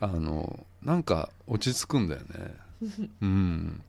[0.00, 2.54] あのなんか落ち着くんだよね。
[3.20, 3.82] うん。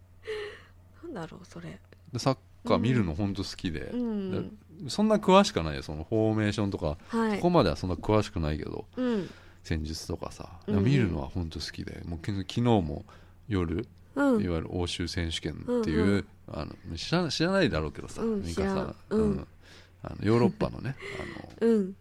[1.03, 1.79] なんだろうそれ。
[2.11, 3.91] でサッカー見るのほんと好きで。
[3.93, 4.57] う、ん。
[4.87, 7.35] そんな詳しくないよそのフォーメーションとか、はい。
[7.37, 9.29] ここまではそんな詳しくないけどうん。
[9.63, 10.83] 戦術とかさ、うん。
[10.83, 13.05] 見るのはほんと好きでもう昨日も
[13.47, 14.43] 夜、うん。
[14.43, 16.25] いわゆる欧州選手権っていう、うんうん。
[16.51, 19.47] あの知ら知らないだろうけどさ、うん美香さうん。
[20.01, 20.95] あのヨーロッパのね
[21.61, 21.95] あのうん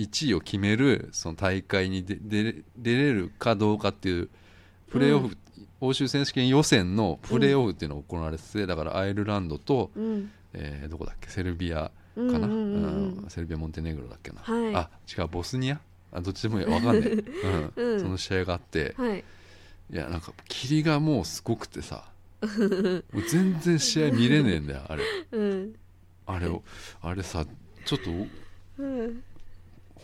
[0.00, 2.62] 1位を決めるその大会に出出
[2.96, 4.28] れるかどうかっていう
[4.90, 5.36] プレーオフ、
[5.80, 10.30] 欧州選手権予選のプレーオフっていうのが行われてて、だからアイルランドと、うん。
[10.52, 11.28] えーどこだっけ？
[11.30, 13.30] セルビアうんかな、うんうんうんうん。
[13.30, 14.74] セルビアモンテネグロだっけな、はい。
[14.74, 15.80] あ違うボスニア？
[16.12, 17.72] あどっちでもいいわかんない、 うん。
[17.76, 18.00] うん。
[18.00, 18.94] その試合があって。
[18.98, 19.24] はい。
[19.92, 22.04] いやなんか霧がもうすごくてさ。
[22.42, 25.04] もう全然試合見れねえんだよあれ。
[25.32, 25.74] うん。
[26.26, 26.62] あれを
[27.00, 27.44] あれさ
[27.84, 28.10] ちょっと
[28.78, 29.22] うん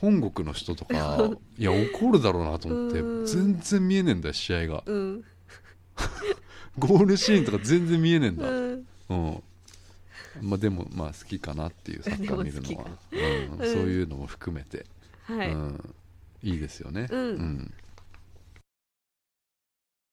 [0.01, 3.27] 本国の人とかいや怒るだろうなと思ってうん。
[3.27, 4.83] 全然見えねえんだよ試合が。
[4.87, 5.25] うん。
[6.79, 8.49] ゴールシーンとか全然見えねえんだ。
[8.49, 8.87] うん。
[9.09, 9.43] うん。
[10.43, 13.67] まあでもまあ好きかなっていうサッカー見るのは、うん。
[13.67, 13.73] うん。
[13.73, 14.85] そういうのも含めて、
[15.23, 15.53] はい。
[15.53, 15.95] うん、
[16.43, 17.21] いいですよね、うん。
[17.21, 17.75] うん